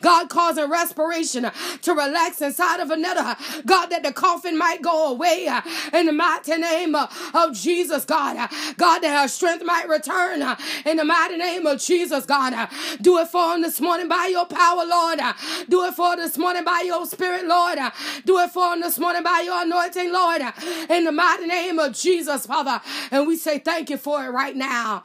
God, 0.00 0.28
causing 0.28 0.70
respiration 0.70 1.50
to 1.82 1.92
relax 1.92 2.40
inside 2.40 2.80
of 2.80 2.88
Vanetta. 2.88 3.64
God, 3.66 3.86
that 3.86 4.02
the 4.02 4.12
coffin 4.12 4.56
might 4.56 4.82
go 4.82 5.12
away. 5.12 5.48
In 5.92 6.06
the 6.06 6.12
mighty 6.12 6.56
name 6.56 6.94
of 7.34 7.54
Jesus, 7.54 8.04
God. 8.04 8.36
God, 8.76 9.00
that 9.00 9.22
her 9.22 9.28
strength 9.28 9.64
might 9.64 9.88
return. 9.88 10.42
Uh, 10.42 10.56
in 10.84 10.96
the 10.96 11.04
mighty 11.04 11.36
name 11.36 11.66
of 11.66 11.80
Jesus, 11.80 12.26
God. 12.26 12.52
Uh, 12.52 12.66
do 13.00 13.18
it 13.18 13.28
for 13.28 13.54
him 13.54 13.62
this 13.62 13.80
morning 13.80 14.08
by 14.08 14.26
your 14.30 14.46
power, 14.46 14.84
Lord. 14.84 15.20
Uh, 15.20 15.32
do 15.68 15.84
it 15.84 15.94
for 15.94 16.16
this 16.16 16.36
morning 16.38 16.64
by 16.64 16.82
your 16.84 17.06
spirit, 17.06 17.46
Lord. 17.46 17.78
Do 18.24 18.38
it 18.38 18.50
for 18.50 18.72
him 18.72 18.80
this 18.80 18.98
morning 18.98 19.22
by 19.22 19.42
your 19.44 19.62
anointing, 19.62 20.12
Lord. 20.12 20.42
In 20.88 21.04
the 21.04 21.12
mighty 21.12 21.46
name 21.46 21.78
of 21.78 21.92
Jesus, 21.94 22.46
Father. 22.46 22.80
And 23.10 23.26
we 23.26 23.36
say 23.36 23.58
thank 23.58 23.90
you 23.90 23.96
for 23.96 24.24
it 24.24 24.30
right 24.30 24.56
now. 24.56 25.04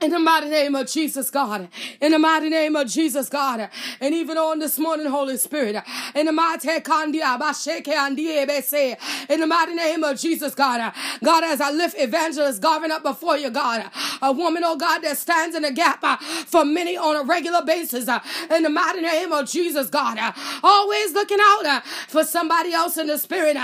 In 0.00 0.10
the 0.12 0.18
mighty 0.18 0.48
name 0.48 0.74
of 0.74 0.86
Jesus, 0.86 1.28
God. 1.30 1.68
In 2.00 2.12
the 2.12 2.18
mighty 2.18 2.48
name 2.48 2.74
of 2.74 2.88
Jesus, 2.88 3.28
God. 3.28 3.68
And 4.00 4.14
even 4.14 4.38
on 4.38 4.58
this 4.58 4.78
morning, 4.78 5.06
Holy 5.06 5.36
Spirit. 5.36 5.76
In 6.14 6.24
the 6.24 6.32
mighty 6.32 6.70
in 6.70 6.82
the 9.40 9.46
mighty 9.46 9.74
name 9.74 10.02
of 10.02 10.18
Jesus, 10.18 10.54
God. 10.54 10.94
God, 11.22 11.44
as 11.44 11.60
I 11.60 11.70
lift 11.70 11.96
evangelist 11.98 12.62
Garvin 12.62 12.90
up 12.90 13.02
before 13.02 13.36
you, 13.36 13.50
God. 13.50 13.90
A 14.22 14.32
woman, 14.32 14.62
oh 14.64 14.76
God, 14.76 15.00
that 15.00 15.18
stands 15.18 15.54
in 15.54 15.62
the 15.62 15.70
gap 15.70 16.02
uh, 16.02 16.16
for 16.46 16.64
many 16.64 16.96
on 16.96 17.16
a 17.16 17.22
regular 17.22 17.62
basis. 17.62 18.08
Uh, 18.08 18.20
in 18.50 18.62
the 18.62 18.70
mighty 18.70 19.02
name 19.02 19.32
of 19.32 19.48
Jesus, 19.48 19.90
God. 19.90 20.16
Uh, 20.18 20.32
always 20.62 21.12
looking 21.12 21.38
out 21.40 21.84
for 22.08 22.24
somebody 22.24 22.72
else 22.72 22.96
in 22.96 23.06
the 23.06 23.18
spirit. 23.18 23.56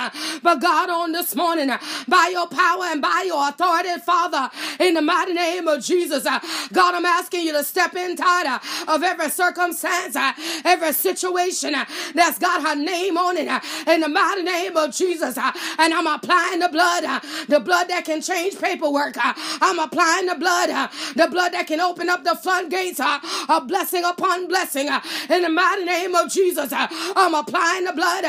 But 0.42 0.60
God, 0.60 0.90
on 0.90 1.12
this 1.12 1.34
morning, 1.34 1.70
by 2.06 2.28
your 2.30 2.48
power 2.48 2.84
and 2.84 3.00
by 3.00 3.24
your 3.26 3.48
authority, 3.48 3.88
Father, 4.04 4.50
in 4.80 4.92
the 4.94 5.02
mighty 5.02 5.32
name 5.32 5.66
of 5.66 5.82
Jesus, 5.82 6.25
uh, 6.25 6.25
Uh, 6.26 6.40
God, 6.72 6.94
I'm 6.94 7.06
asking 7.06 7.42
you 7.42 7.52
to 7.52 7.64
step 7.64 7.94
inside 7.94 8.46
uh, 8.46 8.58
of 8.88 9.02
every 9.02 9.30
circumstance, 9.30 10.16
uh, 10.16 10.32
every 10.64 10.92
situation 10.92 11.74
uh, 11.74 11.84
that's 12.14 12.38
got 12.38 12.62
her 12.66 12.74
name 12.74 13.16
on 13.16 13.36
it 13.36 13.48
uh, 13.48 13.60
in 13.86 14.00
the 14.00 14.08
mighty 14.08 14.42
name 14.42 14.76
of 14.76 14.94
Jesus. 14.94 15.38
And 15.38 15.94
I'm 15.94 16.06
applying 16.06 16.60
the 16.60 16.68
blood, 16.68 17.04
the 17.48 17.60
blood 17.60 17.88
that 17.88 18.04
can 18.04 18.20
change 18.20 18.58
paperwork. 18.58 19.14
I'm 19.18 19.78
applying 19.78 20.26
the 20.26 20.34
blood, 20.34 20.68
the 21.14 21.28
blood 21.28 21.52
that 21.52 21.66
can 21.66 21.80
open 21.80 22.08
up 22.08 22.24
the 22.24 22.36
floodgates 22.36 23.00
of 23.00 23.68
blessing 23.68 24.04
upon 24.04 24.48
blessing 24.48 24.88
in 25.30 25.42
the 25.42 25.48
mighty 25.48 25.84
name 25.84 26.14
of 26.14 26.30
Jesus. 26.30 26.70
I'm 26.72 27.34
applying 27.34 27.84
the 27.84 27.92
blood 27.92 28.22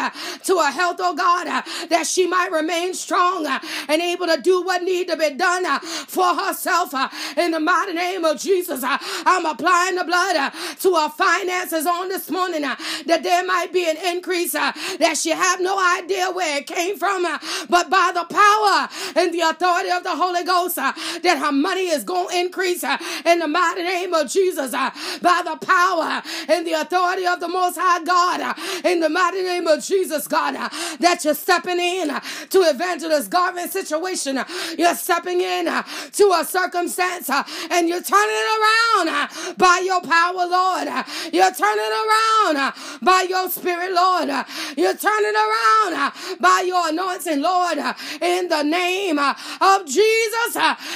to 0.44 0.58
her 0.58 0.72
health, 0.72 0.98
oh 1.00 1.16
God, 1.16 1.46
that 1.90 2.08
she 2.08 2.28
might 2.28 2.52
remain 2.52 2.94
strong 2.94 3.46
and 3.46 4.02
able 4.02 4.28
to 4.28 4.40
do 4.42 4.62
what 4.64 4.84
need 4.84 5.08
to 5.08 5.18
be 5.18 5.32
done 5.32 5.80
for 5.82 6.36
herself 6.36 6.94
in 7.38 7.52
the 7.52 7.60
mighty 7.60 7.87
mighty 7.88 7.98
name 7.98 8.26
of 8.26 8.40
Jesus, 8.40 8.84
uh, 8.84 8.98
I'm 9.26 9.46
applying 9.46 9.96
the 9.96 10.04
blood 10.04 10.36
uh, 10.36 10.52
to 10.80 10.94
our 10.96 11.10
finances 11.10 11.86
on 11.86 12.10
this 12.10 12.30
morning 12.30 12.66
uh, 12.66 12.76
that 13.06 13.24
there 13.24 13.46
might 13.46 13.72
be 13.72 13.90
an 13.90 13.98
increase 13.98 14.56
uh, 14.56 14.74
that 15.00 15.18
she 15.18 15.30
have 15.30 15.62
no 15.62 15.80
idea 15.98 16.30
where 16.32 16.58
it 16.58 16.68
came 16.68 16.98
from, 16.98 17.26
uh, 17.26 17.40
but 17.70 17.90
by 17.90 18.12
the 18.14 18.26
power 18.26 18.90
and 19.16 19.34
the 19.34 19.42
authority 19.42 19.90
of 19.90 20.04
the 20.04 20.16
Holy 20.16 20.44
Ghost, 20.44 20.78
uh, 20.78 20.92
that 21.24 21.38
her 21.38 21.52
money 21.52 21.88
is 21.88 22.04
going 22.04 22.30
to 22.30 22.40
increase 22.40 22.84
in 22.84 23.40
the 23.40 23.48
mighty 23.48 23.84
name 23.84 24.14
of 24.14 24.30
Jesus, 24.30 24.72
by 24.72 25.42
the 25.46 25.58
power 25.66 26.22
and 26.50 26.68
the 26.68 26.74
authority 26.74 27.26
of 27.26 27.40
the 27.40 27.48
Most 27.48 27.78
High 27.80 28.04
God, 28.04 28.58
in 28.86 29.00
the 29.00 29.10
mighty 29.10 29.44
name 29.44 29.68
of 29.68 29.84
Jesus, 29.84 30.28
God, 30.28 30.56
that 31.00 31.22
you're 31.24 31.34
stepping 31.34 31.80
in 31.80 32.10
to 32.50 32.60
evangelist 32.60 33.30
Garvin 33.30 33.70
situation, 33.70 34.40
you're 34.78 34.96
stepping 34.96 35.42
in 35.42 35.66
to 35.66 36.34
a 36.40 36.44
circumstance 36.46 37.30
and 37.78 37.88
you're 37.88 38.02
turning 38.02 38.36
it 38.36 38.50
around 38.58 39.10
uh, 39.10 39.54
by 39.56 39.82
your 39.86 40.02
power, 40.02 40.48
Lord. 40.48 40.88
Uh, 40.88 41.04
you're 41.32 41.54
turning 41.54 41.94
around 41.94 42.58
uh, 42.58 42.72
by 43.04 43.26
your 43.30 43.50
spirit, 43.50 43.92
Lord. 43.94 44.30
Uh, 44.30 44.44
you're 44.76 44.98
turning 44.98 45.36
around 45.36 45.94
uh, 45.94 46.12
by 46.40 46.64
your 46.66 46.90
anointing, 46.90 47.40
Lord. 47.40 47.78
Uh, 47.78 47.94
in 48.20 48.48
the 48.48 48.64
name 48.64 49.20
of 49.20 49.86
Jesus, 49.86 50.56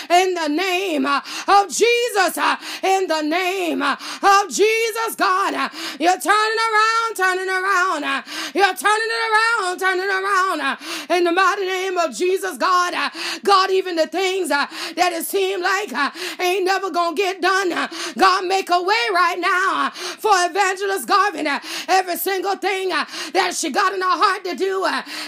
in 0.10 0.34
the 0.34 0.48
name 0.48 1.06
of 1.06 1.70
Jesus, 1.70 2.38
in 2.82 3.08
the 3.08 3.22
name 3.22 3.84
of 3.84 4.50
Jesus, 4.50 5.16
God. 5.16 5.54
You're 6.00 6.20
turning 6.20 6.62
around, 6.68 7.16
turning 7.16 7.50
around. 7.50 8.24
You're 8.56 8.76
turning 8.76 9.12
it 9.18 9.24
around, 9.30 9.80
turning 9.80 10.10
around. 10.10 10.78
In 11.12 11.26
the 11.26 11.32
mighty 11.32 11.66
name 11.66 11.98
of 12.00 12.16
Jesus, 12.16 12.58
God. 12.58 12.96
God, 13.44 13.70
even 13.70 13.96
the 13.96 14.08
things 14.08 14.50
that 14.50 15.12
it 15.14 15.26
seemed 15.26 15.62
like 15.62 15.94
ain't 16.40 16.71
never 16.72 16.90
gonna 16.90 17.16
get 17.16 17.42
done. 17.42 17.70
God, 18.18 18.46
make 18.46 18.70
a 18.70 18.82
way 18.82 19.06
right 19.14 19.40
now 19.40 19.90
for 19.92 20.32
Evangelist 20.50 21.08
Garvin. 21.08 21.48
Every 21.88 22.16
single 22.16 22.56
thing 22.56 22.90
that 22.90 23.54
she 23.56 23.72
got 23.72 23.94
in 23.94 24.02
her 24.02 24.18
heart 24.24 24.44
to 24.46 24.56
do, 24.56 24.76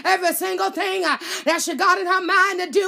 every 0.05 0.33
single 0.33 0.71
thing 0.71 1.01
that 1.01 1.61
she 1.61 1.75
got 1.75 1.99
in 1.99 2.07
her 2.07 2.21
mind 2.21 2.61
to 2.61 2.69
do, 2.69 2.87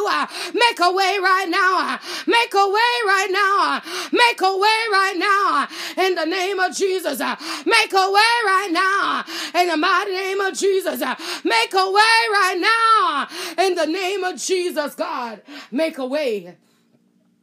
make 0.53 0.79
a 0.79 0.91
way 0.91 1.17
right 1.21 1.49
now. 1.49 1.99
Make 2.27 2.53
a 2.53 2.67
way 2.77 2.93
right 3.13 3.31
now. 3.31 3.81
Make 4.11 4.41
a 4.41 4.53
way 4.65 4.81
right 4.99 5.17
now. 5.17 5.67
In 6.05 6.15
the 6.15 6.25
name 6.25 6.59
of 6.59 6.75
Jesus. 6.75 7.19
Make 7.65 7.93
a 7.93 8.07
way 8.17 8.35
right 8.53 8.71
now. 8.71 9.23
In 9.59 9.67
the 9.67 9.77
mighty 9.77 10.11
name 10.11 10.39
of 10.39 10.53
Jesus. 10.57 10.99
Make 11.43 11.73
a 11.73 11.91
way 11.91 12.19
right 12.39 12.59
now. 12.59 13.27
In 13.65 13.75
the 13.75 13.85
name 13.85 14.23
of 14.23 14.37
Jesus, 14.37 14.95
God. 14.95 15.41
Make 15.71 15.97
a 15.97 16.05
way. 16.05 16.55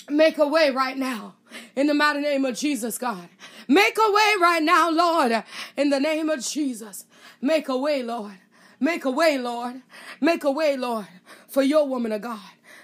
Make 0.08 0.38
a 0.38 0.46
way 0.46 0.70
right 0.70 0.96
now. 0.96 1.34
In 1.76 1.86
the 1.86 1.94
mighty 1.94 2.20
name 2.20 2.44
of 2.44 2.56
Jesus, 2.56 2.98
God. 2.98 3.28
Make 3.68 3.98
a 3.98 4.12
way 4.12 4.34
right 4.40 4.62
now, 4.62 4.90
Lord. 4.90 5.44
In 5.76 5.90
the 5.90 6.00
name 6.00 6.28
of 6.28 6.44
Jesus. 6.44 7.04
Make 7.40 7.68
a 7.68 7.76
way, 7.76 8.02
Lord. 8.02 8.38
Make 8.80 9.04
a 9.04 9.10
way, 9.10 9.38
Lord. 9.38 9.82
Make 10.20 10.44
a 10.44 10.50
way, 10.50 10.76
Lord, 10.76 11.06
for 11.48 11.62
your 11.62 11.86
woman 11.86 12.12
of 12.12 12.22
God. 12.22 12.40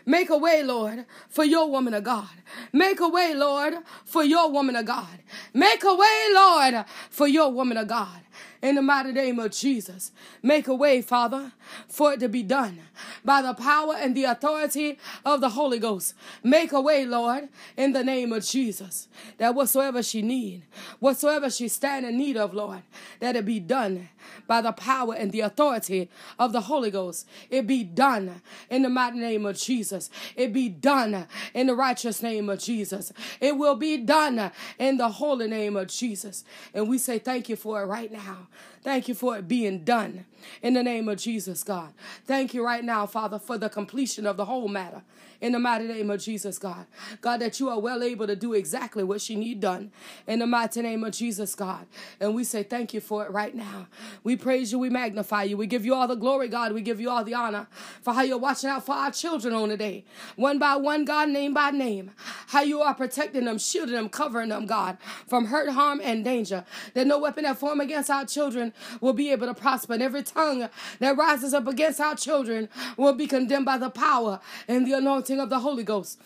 Make 0.07 0.31
a 0.31 0.39
way, 0.39 0.63
Lord, 0.63 1.05
for 1.29 1.45
your 1.45 1.69
woman 1.71 1.93
of 1.93 2.05
God. 2.05 2.29
Make 2.73 3.01
a 3.01 3.09
way, 3.09 3.35
Lord, 3.35 3.75
for 4.05 4.25
your 4.25 4.51
woman 4.51 4.77
of 4.77 4.87
God. 4.87 5.19
Make 5.53 5.85
a 5.85 5.95
way, 5.95 6.29
Lord, 6.33 6.85
for 7.11 7.29
your 7.29 7.53
woman 7.53 7.77
of 7.77 7.89
God 7.89 8.21
in 8.63 8.77
the 8.77 8.83
mighty 8.83 9.13
name 9.13 9.39
of 9.39 9.53
Jesus. 9.53 10.13
Make 10.43 10.67
a 10.67 10.75
way, 10.75 11.03
Father, 11.03 11.53
for 11.89 12.13
it 12.13 12.21
to 12.21 12.29
be 12.29 12.43
done 12.43 12.81
by 13.25 13.43
the 13.43 13.55
power 13.55 13.95
and 13.97 14.17
the 14.17 14.25
authority 14.25 14.99
of 15.25 15.41
the 15.41 15.51
Holy 15.51 15.79
Ghost. 15.79 16.15
Make 16.43 16.73
a 16.73 16.81
way, 16.81 17.05
Lord, 17.05 17.49
in 17.77 17.93
the 17.93 18.05
name 18.05 18.33
of 18.33 18.45
Jesus, 18.45 19.09
that 19.39 19.55
whatsoever 19.55 20.03
she 20.03 20.23
need, 20.23 20.63
whatsoever 20.99 21.51
she 21.51 21.69
stand 21.69 22.07
in 22.07 22.17
need 22.17 22.37
of, 22.37 22.55
Lord, 22.55 22.83
that 23.21 23.37
it 23.37 23.45
be 23.45 23.61
done 23.61 24.09
by 24.47 24.61
the 24.61 24.73
power 24.73 25.15
and 25.15 25.33
the 25.33 25.41
authority 25.41 26.09
of 26.39 26.53
the 26.53 26.63
Holy 26.63 26.91
Ghost. 26.91 27.27
It 27.51 27.67
be 27.67 27.85
done 27.85 28.43
in 28.71 28.83
the 28.83 28.89
mighty 28.89 29.19
name 29.19 29.47
of 29.47 29.59
Jesus. 29.59 30.11
It 30.37 30.53
be 30.53 30.69
done 30.69 31.27
in 31.55 31.67
the 31.67 31.75
righteous 31.75 32.23
name 32.23 32.49
of 32.49 32.59
Jesus. 32.59 33.13
It 33.41 33.57
will 33.57 33.77
be 33.77 33.99
done 33.99 34.51
in 34.79 34.97
the 34.97 35.09
holy 35.09 35.49
name 35.49 35.77
of 35.77 35.89
Jesus. 35.89 36.45
And 36.75 36.89
we 36.89 36.99
say 36.99 37.19
thank 37.19 37.49
you 37.49 37.57
for 37.57 37.83
it 37.83 37.87
right 37.87 38.11
now. 38.11 38.49
Thank 38.89 39.07
you 39.07 39.15
for 39.15 39.37
it 39.37 39.47
being 39.47 39.85
done 39.85 40.25
in 40.63 40.73
the 40.73 40.83
name 40.83 41.11
of 41.11 41.19
Jesus, 41.19 41.63
God. 41.63 41.93
Thank 42.25 42.55
you 42.55 42.65
right 42.65 42.83
now, 42.83 43.05
Father, 43.05 43.39
for 43.39 43.59
the 43.59 43.69
completion 43.69 44.27
of 44.27 44.39
the 44.39 44.47
whole 44.47 44.67
matter 44.67 45.03
in 45.41 45.53
the 45.53 45.59
mighty 45.59 45.87
name 45.87 46.11
of 46.11 46.21
Jesus, 46.21 46.59
God. 46.59 46.87
God, 47.21 47.39
that 47.39 47.61
you 47.61 47.69
are 47.69 47.79
well 47.79 48.03
able 48.03 48.27
to 48.27 48.37
do 48.37 48.55
exactly 48.55 49.05
what 49.05 49.21
she 49.21 49.37
need 49.37 49.61
done 49.61 49.93
in 50.27 50.41
the 50.41 50.47
mighty 50.47 50.83
name 50.83 51.05
of 51.05 51.13
Jesus, 51.13 51.55
God. 51.55 51.87
And 52.21 52.35
we 52.35 52.45
say 52.45 52.63
thank 52.63 52.93
you 52.93 53.01
for 53.01 53.25
it 53.25 53.31
right 53.31 53.55
now. 53.55 53.87
We 54.25 54.37
praise 54.37 54.73
you, 54.73 54.79
we 54.79 54.91
magnify 54.91 55.45
you, 55.45 55.57
we 55.57 55.67
give 55.67 55.85
you 55.85 55.95
all 55.95 56.09
the 56.09 56.17
glory, 56.17 56.49
God. 56.49 56.73
We 56.73 56.83
give 56.83 57.01
you 57.01 57.11
all 57.11 57.25
the 57.25 57.35
honor 57.35 57.69
for 58.03 58.13
how 58.13 58.23
you're 58.23 58.39
watching 58.39 58.71
out 58.71 58.85
for 58.85 58.95
our 58.95 59.11
children 59.11 59.55
on 59.55 59.69
the 59.69 59.77
day, 59.77 60.05
one 60.37 60.59
by 60.59 60.77
one, 60.77 61.05
God, 61.05 61.29
name 61.29 61.55
by 61.55 61.71
name. 61.71 62.11
How 62.49 62.63
you 62.63 62.81
are 62.81 62.95
protecting 62.95 63.45
them, 63.45 63.59
shielding 63.59 63.95
them, 63.95 64.09
covering 64.09 64.49
them, 64.49 64.67
God, 64.67 64.99
from 65.27 65.47
hurt, 65.47 65.71
harm, 65.71 66.01
and 66.03 66.25
danger. 66.25 66.65
That 66.95 67.07
no 67.07 67.19
weapon 67.19 67.45
that 67.45 67.59
form 67.59 67.81
against 67.81 68.11
our 68.11 68.25
children 68.25 68.73
will 69.01 69.13
be 69.13 69.31
able 69.31 69.47
to 69.47 69.55
prosper. 69.55 69.95
And 69.95 70.03
every 70.03 70.23
tongue 70.23 70.69
that 70.99 71.17
rises 71.17 71.55
up 71.55 71.67
against 71.67 72.01
our 72.01 72.15
children 72.15 72.69
will 72.97 73.13
be 73.13 73.27
condemned 73.27 73.67
by 73.67 73.79
the 73.79 73.91
power 73.91 74.41
and 74.67 74.87
the 74.87 74.95
anointing 74.95 75.28
anointing 75.31 75.43
of 75.43 75.51
the 75.51 75.61
Holy 75.61 75.83
Ghost. 75.83 76.21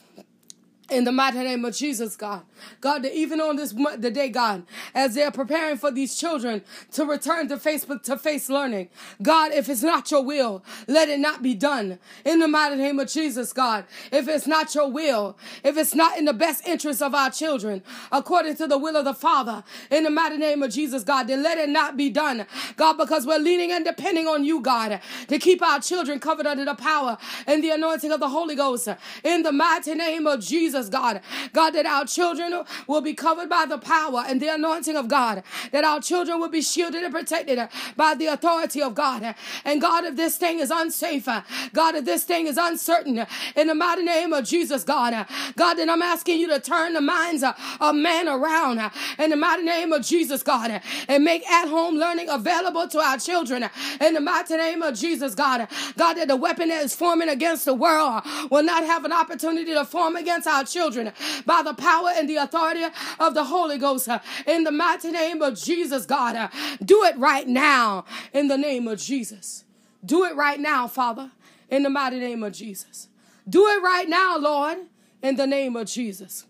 In 0.93 1.05
the 1.05 1.13
mighty 1.13 1.39
name 1.39 1.65
of 1.65 1.75
Jesus, 1.75 2.17
God. 2.17 2.43
God, 2.83 3.03
that 3.03 3.15
even 3.15 3.41
on 3.41 3.57
this 3.57 3.73
the 3.73 4.11
day, 4.11 4.29
God, 4.29 4.65
as 4.95 5.15
they're 5.15 5.31
preparing 5.31 5.79
for 5.79 5.91
these 5.91 6.15
children 6.15 6.63
to 6.93 7.07
return 7.07 7.49
to 7.49 7.57
Facebook 7.57 8.03
to 8.03 8.19
face 8.19 8.51
learning, 8.51 8.91
God, 9.23 9.53
if 9.53 9.71
it's 9.71 9.83
not 9.83 10.11
your 10.11 10.23
will, 10.23 10.63
let 10.87 11.09
it 11.09 11.19
not 11.19 11.43
be 11.43 11.55
done. 11.55 11.99
In 12.27 12.41
the 12.41 12.47
mighty 12.47 12.77
name 12.77 13.01
of 13.01 13.09
Jesus, 13.09 13.55
God. 13.55 13.87
If 14.13 14.29
it's 14.29 14.47
not 14.47 14.75
your 14.75 14.91
will, 14.91 15.39
if 15.65 15.79
it's 15.79 15.95
not 15.95 16.19
in 16.19 16.27
the 16.27 16.35
best 16.35 16.69
interest 16.69 17.01
of 17.01 17.15
our 17.15 17.31
children, 17.31 17.83
according 18.13 18.57
to 18.57 18.67
the 18.67 18.77
will 18.77 18.97
of 18.97 19.07
the 19.07 19.15
Father, 19.15 19.65
in 19.91 20.05
the 20.05 20.11
mighty 20.11 20.37
name 20.37 20.63
of 20.63 20.73
Jesus, 20.73 21.05
God, 21.05 21.27
then 21.27 21.43
let 21.43 21.57
it 21.57 21.71
not 21.71 21.97
be 21.97 22.11
done. 22.11 22.47
God, 22.77 22.99
because 22.99 23.27
we're 23.27 23.39
leaning 23.39 23.73
and 23.73 23.83
depending 23.83 24.27
on 24.27 24.45
you, 24.45 24.61
God, 24.61 25.01
to 25.29 25.39
keep 25.39 25.63
our 25.63 25.81
children 25.81 26.21
covered 26.21 26.47
under 26.47 26.67
the 26.67 26.75
power 26.75 27.17
and 27.47 27.65
the 27.65 27.71
anointing 27.71 28.13
of 28.13 28.21
the 28.21 28.29
Holy 28.29 28.55
Ghost. 28.55 28.89
In 29.25 29.43
the 29.43 29.53
mighty 29.53 29.95
name 29.95 30.27
of 30.27 30.41
Jesus. 30.41 30.82
Jesus, 30.83 30.91
God. 30.91 31.21
God, 31.53 31.71
that 31.71 31.87
our 31.87 32.05
children 32.05 32.65
will 32.87 33.01
be 33.01 33.15
covered 33.15 33.49
by 33.49 33.67
the 33.67 33.79
power 33.79 34.25
and 34.27 34.41
the 34.41 34.49
anointing 34.49 34.97
of 34.97 35.09
God. 35.09 35.43
That 35.71 35.85
our 35.85 36.01
children 36.01 36.41
will 36.41 36.49
be 36.49 36.63
shielded 36.63 37.03
and 37.03 37.15
protected 37.15 37.59
by 37.97 38.15
the 38.15 38.27
authority 38.27 38.83
of 38.83 38.95
God. 38.95 39.35
And 39.65 39.81
God, 39.81 40.05
if 40.05 40.17
this 40.17 40.37
thing 40.37 40.59
is 40.59 40.71
unsafe, 40.71 41.29
God, 41.73 41.95
if 41.95 42.05
this 42.05 42.25
thing 42.25 42.47
is 42.47 42.57
uncertain, 42.57 43.27
in 43.57 43.67
the 43.67 43.75
mighty 43.75 44.03
name 44.03 44.33
of 44.33 44.45
Jesus, 44.45 44.85
God, 44.85 45.27
God, 45.57 45.75
then 45.75 45.89
I'm 45.89 46.03
asking 46.03 46.41
you 46.41 46.49
to 46.49 46.61
turn 46.61 46.95
the 46.95 47.01
minds 47.01 47.45
of 47.45 47.95
man 47.95 48.29
around 48.29 48.81
in 49.19 49.31
the 49.31 49.37
mighty 49.37 49.63
name 49.63 49.93
of 49.93 50.05
Jesus, 50.05 50.43
God, 50.43 50.81
and 51.09 51.25
make 51.25 51.49
at 51.49 51.69
home 51.69 51.97
learning 51.97 52.29
available 52.29 52.89
to 52.89 52.99
our 52.99 53.19
children 53.19 53.69
in 54.01 54.15
the 54.15 54.21
mighty 54.21 54.57
name 54.57 54.83
of 54.83 54.99
Jesus, 54.99 55.35
God. 55.35 55.69
God, 55.97 56.15
that 56.15 56.29
the 56.29 56.37
weapon 56.37 56.69
that 56.69 56.83
is 56.85 56.95
forming 56.95 57.29
against 57.29 57.65
the 57.65 57.75
world 57.75 58.23
will 58.51 58.63
not 58.63 58.85
have 58.85 59.05
an 59.05 59.13
opportunity 59.13 59.73
to 59.73 59.85
form 59.85 60.17
against 60.17 60.47
our 60.47 60.62
children 60.65 61.13
by 61.47 61.63
the 61.63 61.75
power 61.75 62.11
and 62.15 62.29
the 62.29 62.37
authority 62.37 62.85
of 63.19 63.35
the 63.35 63.45
Holy 63.45 63.79
Ghost. 63.79 64.09
In 64.47 64.65
the 64.65 64.73
mighty 64.73 65.11
name 65.11 65.43
of 65.43 65.59
Jesus, 65.59 66.07
God, 66.07 66.51
do 66.85 67.05
it 67.05 67.17
right 67.17 67.47
now 67.47 68.05
in 68.33 68.49
the 68.49 68.59
name 68.59 68.89
of 68.89 68.99
Jesus. 68.99 69.65
Do 70.05 70.25
it 70.25 70.35
right 70.35 70.59
now, 70.59 70.89
Father, 70.89 71.31
in 71.69 71.83
the 71.83 71.91
mighty 71.91 72.19
name 72.19 72.43
of 72.43 72.53
Jesus. 72.53 73.09
Do 73.49 73.67
it 73.69 73.83
right 73.83 74.09
now, 74.09 74.39
Lord, 74.39 74.79
in 75.23 75.37
the 75.37 75.47
name 75.47 75.77
of 75.77 75.87
Jesus. 75.87 76.47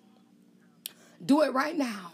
Do 1.25 1.43
it 1.43 1.53
right 1.53 1.77
now. 1.77 2.13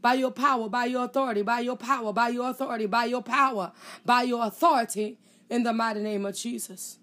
By 0.00 0.14
your 0.14 0.32
power, 0.32 0.68
by 0.68 0.86
your 0.86 1.04
authority, 1.04 1.42
by 1.42 1.60
your 1.60 1.76
power, 1.76 2.12
by 2.12 2.28
your 2.28 2.50
authority, 2.50 2.86
by 2.86 3.04
your 3.04 3.22
power, 3.22 3.72
by 4.04 4.22
your 4.22 4.44
authority, 4.44 5.18
in 5.48 5.62
the 5.62 5.72
mighty 5.72 6.00
name 6.00 6.24
of 6.24 6.34
Jesus. 6.34 6.98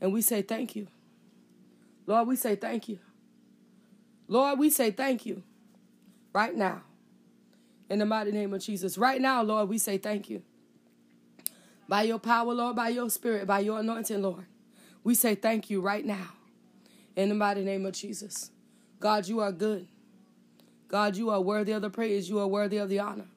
And 0.00 0.12
we 0.12 0.20
say 0.20 0.42
thank 0.42 0.74
you. 0.74 0.88
Lord, 2.06 2.26
we 2.26 2.36
say 2.36 2.56
thank 2.56 2.88
you. 2.88 2.98
Lord, 4.28 4.58
we 4.58 4.68
say 4.68 4.90
thank 4.90 5.24
you 5.24 5.42
right 6.34 6.54
now. 6.54 6.82
In 7.88 7.98
the 7.98 8.06
mighty 8.06 8.30
name 8.30 8.52
of 8.52 8.62
Jesus. 8.62 8.98
Right 8.98 9.20
now, 9.20 9.42
Lord, 9.42 9.70
we 9.70 9.78
say 9.78 9.96
thank 9.96 10.28
you. 10.28 10.42
By 11.88 12.02
your 12.02 12.18
power, 12.18 12.52
Lord, 12.52 12.76
by 12.76 12.90
your 12.90 13.08
spirit, 13.08 13.46
by 13.46 13.60
your 13.60 13.80
anointing, 13.80 14.20
Lord. 14.20 14.44
We 15.02 15.14
say 15.14 15.34
thank 15.34 15.70
you 15.70 15.80
right 15.80 16.04
now. 16.04 16.34
In 17.16 17.30
the 17.30 17.34
mighty 17.34 17.64
name 17.64 17.86
of 17.86 17.94
Jesus. 17.94 18.50
God, 19.00 19.26
you 19.26 19.40
are 19.40 19.52
good. 19.52 19.88
God, 20.88 21.16
you 21.16 21.30
are 21.30 21.40
worthy 21.40 21.72
of 21.72 21.80
the 21.80 21.88
praise. 21.88 22.28
You 22.28 22.38
are 22.40 22.46
worthy 22.46 22.76
of 22.76 22.90
the 22.90 22.98
honor. 22.98 23.28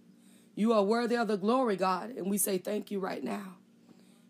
You 0.53 0.73
are 0.73 0.83
worthy 0.83 1.15
of 1.15 1.29
the 1.29 1.37
glory, 1.37 1.77
God. 1.77 2.09
And 2.09 2.29
we 2.29 2.37
say 2.37 2.57
thank 2.57 2.91
you 2.91 2.99
right 2.99 3.23
now. 3.23 3.55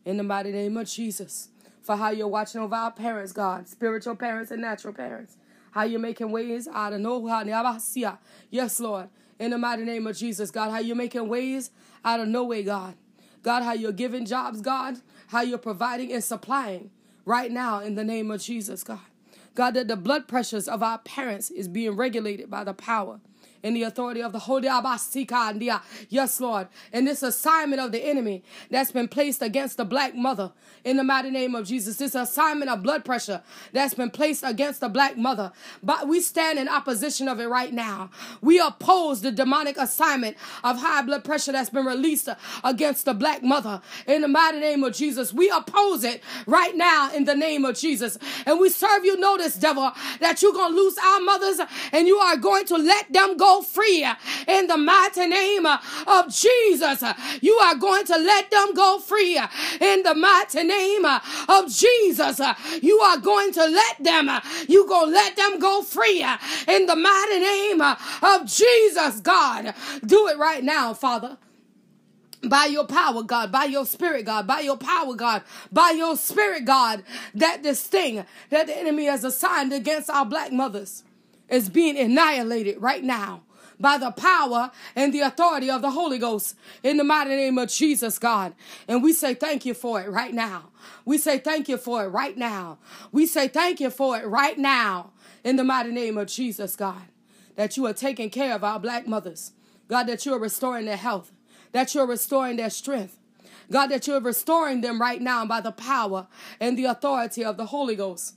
In 0.06 0.17
the 0.17 0.24
mighty 0.24 0.52
name 0.52 0.78
of 0.78 0.88
Jesus. 0.88 1.50
For 1.82 1.95
how 1.95 2.12
you're 2.12 2.28
watching 2.28 2.62
over 2.62 2.76
our 2.76 2.91
parents, 2.91 3.32
God, 3.32 3.67
spiritual 3.67 4.15
parents 4.15 4.52
and 4.52 4.62
natural 4.62 4.93
parents 4.93 5.38
how 5.71 5.84
you're 5.84 5.99
making 5.99 6.31
ways 6.31 6.67
out 6.67 6.93
of 6.93 7.01
nowhere. 7.01 7.43
God. 7.43 8.17
Yes, 8.49 8.79
Lord. 8.79 9.10
In 9.39 9.51
the 9.51 9.57
mighty 9.57 9.84
name 9.84 10.05
of 10.05 10.15
Jesus, 10.15 10.51
God, 10.51 10.69
how 10.69 10.79
you're 10.79 10.95
making 10.95 11.27
ways 11.27 11.71
out 12.05 12.19
of 12.19 12.27
no 12.27 12.43
way, 12.43 12.63
God. 12.63 12.95
God, 13.41 13.63
how 13.63 13.73
you're 13.73 13.91
giving 13.91 14.25
jobs, 14.25 14.62
God, 14.62 14.97
how 15.27 15.41
you're 15.41 15.57
providing 15.57 16.13
and 16.13 16.23
supplying 16.23 16.91
right 17.25 17.51
now 17.51 17.79
in 17.79 17.95
the 17.95 18.03
name 18.03 18.29
of 18.29 18.41
Jesus, 18.41 18.84
God. 18.84 18.99
God, 19.55 19.73
that 19.73 19.88
the 19.88 19.97
blood 19.97 20.27
pressures 20.27 20.67
of 20.67 20.84
our 20.84 20.99
parents 20.99 21.49
is 21.49 21.67
being 21.67 21.95
regulated 21.95 22.49
by 22.49 22.63
the 22.63 22.73
power 22.73 23.19
in 23.63 23.74
the 23.74 23.84
authority 23.84 24.21
of 24.21 24.32
the 24.32 24.39
Holy 24.39 24.67
Abasika. 24.67 25.82
Yes, 26.10 26.39
Lord. 26.39 26.67
And 26.91 27.08
this 27.08 27.24
assignment 27.24 27.82
of 27.82 27.91
the 27.91 28.04
enemy 28.04 28.43
that's 28.69 28.91
been 28.91 29.08
placed 29.08 29.41
against 29.41 29.78
the 29.78 29.86
black 29.86 30.15
mother 30.15 30.52
in 30.84 30.97
the 30.97 31.04
mighty 31.04 31.30
name 31.30 31.56
of 31.56 31.67
Jesus. 31.67 31.97
This 31.97 32.15
assignment 32.15 32.71
of 32.71 32.84
blood 32.84 33.06
pressure 33.06 33.41
that's 33.71 33.93
been 33.93 34.10
placed 34.10 34.43
against 34.43 34.82
the 34.82 34.89
black 34.89 35.17
mother. 35.17 35.52
But 35.84 36.08
we 36.08 36.21
stand 36.21 36.60
in 36.60 36.67
opposition 36.67 37.28
of 37.28 37.39
it 37.39 37.47
right 37.47 37.74
now. 37.74 38.10
We 38.41 38.60
oppose 38.60 39.21
the 39.21 39.32
demonic 39.32 39.78
assignment 39.78 40.38
of 40.63 40.80
high 40.80 41.02
blood 41.02 41.24
pressure 41.24 41.52
that's 41.52 41.69
been 41.69 41.86
released 41.86 42.30
against 42.63 43.06
the 43.06 43.13
black 43.13 43.43
mother 43.43 43.82
in 44.08 44.21
the 44.21 44.28
mighty 44.28 44.60
name 44.60 44.84
of 44.84 44.93
Jesus. 44.93 45.34
We 45.34 45.50
oppose 45.50 46.04
it 46.04 46.24
right 46.45 46.76
now 46.76 47.12
in 47.13 47.26
the 47.26 47.36
name 47.36 47.65
of 47.65 47.78
Jesus. 47.78 48.17
And 48.45 48.60
we 48.60 48.69
serve 48.69 49.06
you 49.06 49.17
notice, 49.17 49.56
devil, 49.56 49.91
that 50.19 50.41
you're 50.41 50.54
going 50.54 50.71
to 50.71 50.78
lose 50.78 50.97
our 50.97 51.19
mothers 51.19 51.60
and 51.91 52.08
you 52.08 52.17
are 52.17 52.38
going 52.38 52.65
to 52.65 52.78
let 52.78 53.12
them 53.12 53.38
go 53.38 53.50
free 53.59 54.07
in 54.47 54.67
the 54.67 54.77
mighty 54.77 55.27
name 55.27 55.65
of 55.65 56.33
Jesus. 56.33 57.03
You 57.41 57.55
are 57.55 57.75
going 57.75 58.05
to 58.05 58.17
let 58.17 58.49
them 58.49 58.73
go 58.73 58.99
free 58.99 59.37
in 59.81 60.03
the 60.03 60.15
mighty 60.15 60.63
name 60.63 61.03
of 61.05 61.67
Jesus. 61.67 62.39
You 62.81 62.99
are 62.99 63.17
going 63.17 63.51
to 63.53 63.65
let 63.65 64.03
them, 64.03 64.29
you 64.69 64.87
to 64.87 65.05
let 65.11 65.35
them 65.35 65.59
go 65.59 65.81
free 65.81 66.23
in 66.67 66.85
the 66.85 66.95
mighty 66.95 67.39
name 67.39 67.81
of 67.81 68.45
Jesus, 68.45 69.19
God. 69.21 69.73
Do 70.05 70.27
it 70.27 70.37
right 70.37 70.63
now, 70.63 70.93
Father 70.93 71.37
by 72.43 72.65
your 72.65 72.85
power, 72.85 73.21
God, 73.21 73.51
by 73.51 73.65
your 73.65 73.85
spirit, 73.85 74.25
God, 74.25 74.47
by 74.47 74.61
your 74.61 74.77
power, 74.77 75.13
God, 75.13 75.43
by 75.71 75.91
your 75.91 76.17
spirit, 76.17 76.65
God, 76.65 77.03
that 77.35 77.61
this 77.61 77.83
thing 77.83 78.25
that 78.49 78.65
the 78.65 78.75
enemy 78.75 79.05
has 79.05 79.23
assigned 79.23 79.71
against 79.71 80.09
our 80.09 80.25
black 80.25 80.51
mothers 80.51 81.03
is 81.51 81.69
being 81.69 81.97
annihilated 81.97 82.81
right 82.81 83.03
now 83.03 83.43
by 83.79 83.97
the 83.97 84.11
power 84.11 84.71
and 84.95 85.13
the 85.13 85.21
authority 85.21 85.69
of 85.69 85.81
the 85.81 85.91
Holy 85.91 86.17
Ghost 86.17 86.55
in 86.83 86.97
the 86.97 87.03
mighty 87.03 87.31
name 87.31 87.57
of 87.57 87.69
Jesus, 87.69 88.19
God. 88.19 88.53
And 88.87 89.03
we 89.03 89.11
say 89.11 89.33
thank 89.33 89.65
you 89.65 89.73
for 89.73 90.01
it 90.01 90.09
right 90.09 90.33
now. 90.33 90.69
We 91.03 91.17
say 91.17 91.39
thank 91.39 91.67
you 91.67 91.77
for 91.77 92.05
it 92.05 92.09
right 92.09 92.37
now. 92.37 92.77
We 93.11 93.25
say 93.25 93.47
thank 93.47 93.79
you 93.79 93.89
for 93.89 94.17
it 94.17 94.25
right 94.25 94.57
now 94.57 95.11
in 95.43 95.55
the 95.55 95.63
mighty 95.63 95.91
name 95.91 96.17
of 96.17 96.27
Jesus, 96.27 96.75
God. 96.75 97.01
That 97.55 97.75
you 97.75 97.85
are 97.87 97.93
taking 97.93 98.29
care 98.29 98.55
of 98.55 98.63
our 98.63 98.79
black 98.79 99.07
mothers. 99.07 99.51
God, 99.87 100.03
that 100.03 100.25
you 100.25 100.33
are 100.33 100.39
restoring 100.39 100.85
their 100.85 100.95
health, 100.95 101.31
that 101.73 101.93
you're 101.93 102.07
restoring 102.07 102.55
their 102.57 102.69
strength. 102.69 103.17
God, 103.69 103.87
that 103.87 104.05
you're 104.05 104.21
restoring 104.21 104.81
them 104.81 104.99
right 104.99 105.21
now 105.21 105.45
by 105.45 105.61
the 105.61 105.71
power 105.71 106.27
and 106.59 106.77
the 106.77 106.85
authority 106.85 107.43
of 107.43 107.57
the 107.57 107.67
Holy 107.67 107.95
Ghost 107.95 108.35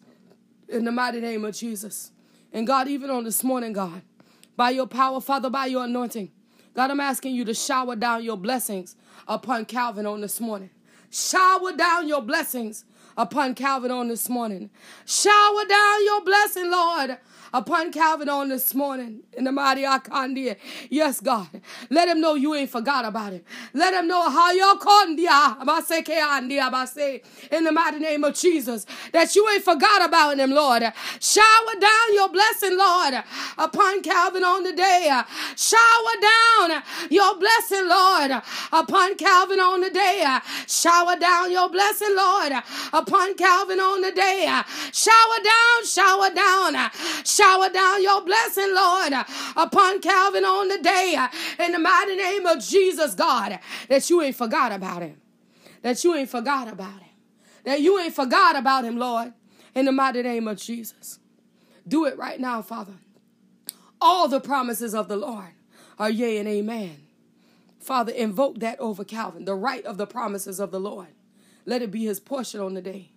in 0.68 0.84
the 0.84 0.92
mighty 0.92 1.20
name 1.20 1.44
of 1.44 1.54
Jesus. 1.54 2.12
And 2.54 2.68
God, 2.68 2.86
even 2.86 3.10
on 3.10 3.24
this 3.24 3.42
morning, 3.42 3.72
God, 3.72 4.00
by 4.56 4.70
your 4.70 4.86
power, 4.86 5.20
Father, 5.20 5.50
by 5.50 5.66
your 5.66 5.84
anointing, 5.84 6.30
God, 6.72 6.92
I'm 6.92 7.00
asking 7.00 7.34
you 7.34 7.44
to 7.46 7.52
shower 7.52 7.96
down 7.96 8.22
your 8.22 8.36
blessings 8.36 8.94
upon 9.26 9.64
Calvin 9.64 10.06
on 10.06 10.20
this 10.20 10.40
morning. 10.40 10.70
Shower 11.10 11.72
down 11.72 12.06
your 12.06 12.22
blessings 12.22 12.84
upon 13.16 13.56
Calvin 13.56 13.90
on 13.90 14.06
this 14.06 14.28
morning. 14.28 14.70
Shower 15.04 15.64
down 15.68 16.04
your 16.04 16.24
blessing, 16.24 16.70
Lord 16.70 17.18
upon 17.54 17.92
Calvin 17.92 18.28
on 18.28 18.48
this 18.48 18.74
morning 18.74 19.20
in 19.32 19.44
the 19.44 19.52
mighty 19.52 19.82
Akandia. 19.82 20.56
Yes, 20.90 21.20
God. 21.20 21.48
Let 21.88 22.08
him 22.08 22.20
know 22.20 22.34
you 22.34 22.52
ain't 22.54 22.68
forgot 22.68 23.04
about 23.04 23.32
him. 23.32 23.42
Let 23.72 23.94
him 23.94 24.08
know 24.08 24.28
how 24.28 24.50
you 24.50 24.74
kondia 24.80 25.56
in 27.52 27.64
the 27.64 27.72
mighty 27.72 27.98
name 28.00 28.24
of 28.24 28.34
Jesus 28.34 28.84
that 29.12 29.36
you 29.36 29.48
ain't 29.50 29.62
forgot 29.62 30.04
about 30.04 30.38
him, 30.38 30.50
Lord. 30.50 30.82
Shower 31.20 31.74
down 31.80 32.14
your 32.14 32.28
blessing, 32.28 32.76
Lord, 32.76 33.14
upon 33.56 34.02
Calvin 34.02 34.42
on 34.42 34.64
the 34.64 34.72
day. 34.72 35.22
Shower 35.56 36.16
down 36.20 36.80
your 37.08 37.38
blessing, 37.38 37.88
Lord, 37.88 38.32
upon 38.72 39.16
Calvin 39.16 39.60
on 39.60 39.80
the 39.80 39.90
day. 39.90 40.26
Shower 40.66 41.16
down 41.16 41.52
your 41.52 41.68
blessing, 41.70 42.16
Lord, 42.16 42.52
upon 42.92 43.36
Calvin 43.36 43.78
on 43.78 44.00
the 44.00 44.10
day. 44.10 44.46
Shower 44.92 45.38
down, 45.44 45.86
shower 45.86 46.34
down, 46.34 46.90
shower 47.24 47.43
shower 47.44 47.68
down 47.70 48.02
your 48.02 48.24
blessing, 48.24 48.74
Lord, 48.74 49.12
upon 49.56 50.00
Calvin 50.00 50.44
on 50.44 50.68
the 50.68 50.78
day 50.78 51.26
in 51.60 51.72
the 51.72 51.78
mighty 51.78 52.16
name 52.16 52.46
of 52.46 52.60
Jesus, 52.60 53.14
God, 53.14 53.58
that 53.88 54.08
you 54.08 54.22
ain't 54.22 54.36
forgot 54.36 54.72
about 54.72 55.02
him. 55.02 55.20
That 55.82 56.02
you 56.02 56.14
ain't 56.14 56.30
forgot 56.30 56.68
about 56.68 57.00
him. 57.00 57.10
That 57.64 57.80
you 57.80 57.98
ain't 57.98 58.14
forgot 58.14 58.56
about 58.56 58.84
him, 58.84 58.98
Lord, 58.98 59.32
in 59.74 59.84
the 59.84 59.92
mighty 59.92 60.22
name 60.22 60.48
of 60.48 60.58
Jesus. 60.58 61.18
Do 61.86 62.06
it 62.06 62.16
right 62.16 62.40
now, 62.40 62.62
Father. 62.62 62.94
All 64.00 64.28
the 64.28 64.40
promises 64.40 64.94
of 64.94 65.08
the 65.08 65.16
Lord 65.16 65.52
are 65.98 66.10
yea 66.10 66.38
and 66.38 66.48
amen. 66.48 67.06
Father, 67.78 68.12
invoke 68.12 68.60
that 68.60 68.80
over 68.80 69.04
Calvin, 69.04 69.44
the 69.44 69.54
right 69.54 69.84
of 69.84 69.98
the 69.98 70.06
promises 70.06 70.58
of 70.58 70.70
the 70.70 70.80
Lord. 70.80 71.08
Let 71.66 71.82
it 71.82 71.90
be 71.90 72.04
his 72.04 72.20
portion 72.20 72.60
on 72.60 72.74
the 72.74 72.82
day. 72.82 73.10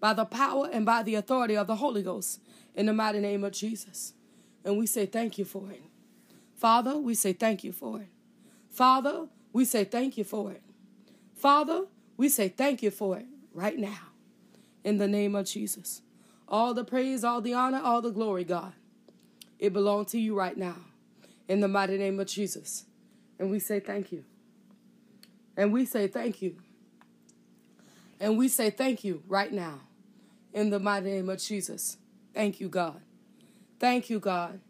By 0.00 0.12
the 0.12 0.24
power 0.24 0.68
and 0.70 0.84
by 0.84 1.02
the 1.02 1.14
authority 1.14 1.56
of 1.56 1.66
the 1.66 1.76
Holy 1.76 2.02
Ghost, 2.02 2.40
in 2.76 2.86
the 2.86 2.92
mighty 2.92 3.18
name 3.18 3.42
of 3.42 3.52
Jesus. 3.52 4.12
And 4.64 4.78
we 4.78 4.86
say 4.86 5.06
thank 5.06 5.38
you 5.38 5.44
for 5.44 5.70
it. 5.70 5.82
Father, 6.54 6.96
we 6.96 7.14
say 7.14 7.32
thank 7.32 7.64
you 7.64 7.72
for 7.72 8.00
it. 8.00 8.08
Father, 8.70 9.26
we 9.52 9.64
say 9.64 9.84
thank 9.84 10.16
you 10.18 10.24
for 10.24 10.52
it. 10.52 10.62
Father, 11.34 11.86
we 12.16 12.28
say 12.28 12.48
thank 12.48 12.82
you 12.82 12.90
for 12.90 13.16
it 13.16 13.26
right 13.52 13.78
now 13.78 14.10
in 14.84 14.98
the 14.98 15.08
name 15.08 15.34
of 15.34 15.46
Jesus. 15.46 16.02
All 16.48 16.74
the 16.74 16.84
praise, 16.84 17.24
all 17.24 17.40
the 17.40 17.54
honor, 17.54 17.80
all 17.82 18.00
the 18.00 18.10
glory, 18.10 18.44
God, 18.44 18.72
it 19.58 19.72
belongs 19.72 20.12
to 20.12 20.20
you 20.20 20.34
right 20.36 20.56
now 20.56 20.76
in 21.48 21.60
the 21.60 21.68
mighty 21.68 21.96
name 21.96 22.20
of 22.20 22.26
Jesus. 22.26 22.84
And 23.38 23.50
we 23.50 23.58
say 23.58 23.80
thank 23.80 24.12
you. 24.12 24.24
And 25.56 25.72
we 25.72 25.86
say 25.86 26.06
thank 26.06 26.42
you. 26.42 26.56
And 28.20 28.38
we 28.38 28.48
say 28.48 28.70
thank 28.70 29.04
you 29.04 29.22
right 29.26 29.52
now 29.52 29.80
in 30.52 30.70
the 30.70 30.78
mighty 30.78 31.10
name 31.10 31.28
of 31.28 31.38
Jesus. 31.38 31.98
Thank 32.36 32.60
you, 32.60 32.68
God. 32.68 33.00
Thank 33.80 34.10
you, 34.10 34.20
God. 34.20 34.60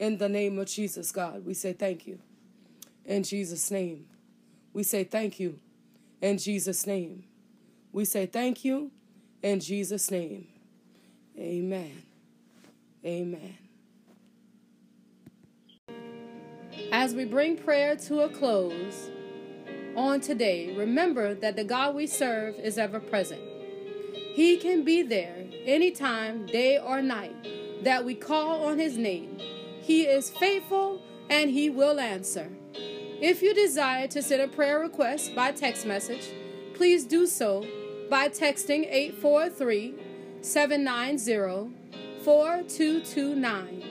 In 0.00 0.18
the 0.18 0.28
name 0.28 0.58
of 0.58 0.66
Jesus, 0.66 1.12
God, 1.12 1.46
we 1.46 1.54
say 1.54 1.72
thank 1.72 2.08
you. 2.08 2.18
In 3.04 3.22
Jesus' 3.22 3.70
name, 3.70 4.06
we 4.72 4.82
say 4.82 5.04
thank 5.04 5.38
you. 5.38 5.60
In 6.20 6.38
Jesus' 6.38 6.88
name, 6.88 7.22
we 7.92 8.04
say 8.04 8.26
thank 8.26 8.64
you. 8.64 8.90
In 9.44 9.60
Jesus' 9.60 10.10
name, 10.10 10.48
amen. 11.38 12.02
Amen. 13.04 13.56
As 16.90 17.14
we 17.14 17.24
bring 17.24 17.56
prayer 17.56 17.94
to 17.94 18.22
a 18.22 18.28
close 18.28 19.08
on 19.94 20.20
today, 20.20 20.74
remember 20.76 21.36
that 21.36 21.54
the 21.54 21.62
God 21.62 21.94
we 21.94 22.08
serve 22.08 22.56
is 22.56 22.76
ever 22.76 22.98
present. 22.98 23.42
He 24.34 24.56
can 24.56 24.82
be 24.82 25.02
there 25.02 25.47
anytime, 25.68 26.46
day 26.46 26.78
or 26.78 27.02
night, 27.02 27.84
that 27.84 28.04
we 28.04 28.14
call 28.14 28.64
on 28.64 28.78
His 28.78 28.96
name. 28.96 29.38
He 29.80 30.02
is 30.02 30.30
faithful 30.30 31.00
and 31.30 31.50
He 31.50 31.70
will 31.70 32.00
answer. 32.00 32.50
If 33.20 33.42
you 33.42 33.54
desire 33.54 34.08
to 34.08 34.22
send 34.22 34.42
a 34.42 34.48
prayer 34.48 34.80
request 34.80 35.34
by 35.34 35.52
text 35.52 35.86
message, 35.86 36.30
please 36.74 37.04
do 37.04 37.26
so 37.26 37.66
by 38.08 38.28
texting 38.28 38.86
843 38.90 39.94
790 40.40 41.74
4229. 42.24 43.84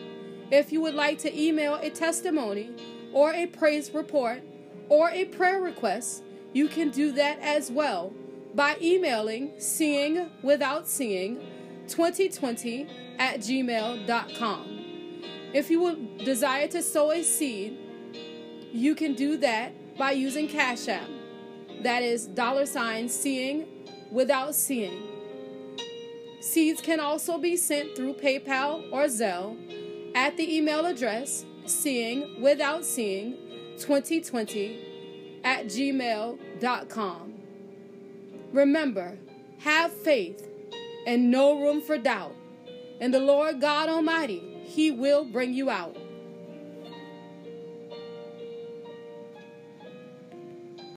If 0.50 0.72
you 0.72 0.82
would 0.82 0.94
like 0.94 1.18
to 1.20 1.40
email 1.40 1.76
a 1.76 1.90
testimony 1.90 2.72
or 3.14 3.34
a 3.34 3.48
praise 3.48 3.94
report 3.94 4.42
or 4.90 5.10
a 5.10 5.26
prayer 5.26 5.60
request, 5.60 6.24
you 6.54 6.68
can 6.68 6.90
do 6.90 7.12
that 7.12 7.40
as 7.42 7.70
well 7.70 8.14
by 8.56 8.78
emailing 8.82 9.52
seeing 9.60 10.30
without 10.42 10.88
seeing 10.88 11.40
2020 11.88 12.88
at 13.20 13.40
gmail.com. 13.40 14.78
If 15.54 15.70
you 15.70 15.82
would 15.82 16.18
desire 16.20 16.68
to 16.68 16.84
sow 16.84 17.12
a 17.12 17.24
seed, 17.24 17.78
you 18.72 18.96
can 18.96 19.14
do 19.14 19.38
that 19.38 19.98
by 19.98 20.12
using 20.12 20.48
Cash 20.48 20.88
App. 20.88 21.10
That 21.82 22.04
is 22.04 22.28
dollar 22.28 22.66
sign 22.66 23.08
seeing 23.08 23.66
without 24.12 24.56
seeing. 24.56 25.04
Seeds 26.40 26.82
can 26.82 27.00
also 27.00 27.38
be 27.38 27.58
sent 27.58 27.96
through 27.96 28.14
PayPal 28.14 28.92
or 28.92 29.06
Zelle 29.06 29.58
at 30.16 30.38
the 30.38 30.56
email 30.56 30.86
address 30.86 31.46
seeing 31.66 32.42
without 32.42 32.86
seeing 32.86 33.38
2020 33.80 35.42
at 35.44 35.66
gmail.com. 35.66 37.34
Remember, 38.54 39.18
have 39.60 39.92
faith 39.92 40.48
and 41.08 41.32
no 41.32 41.60
room 41.60 41.82
for 41.82 41.98
doubt. 41.98 42.36
And 43.00 43.14
the 43.14 43.20
Lord 43.20 43.62
God 43.62 43.88
Almighty, 43.88 44.40
He 44.66 44.92
will 44.92 45.24
bring 45.24 45.54
you 45.54 45.70
out. 45.70 45.98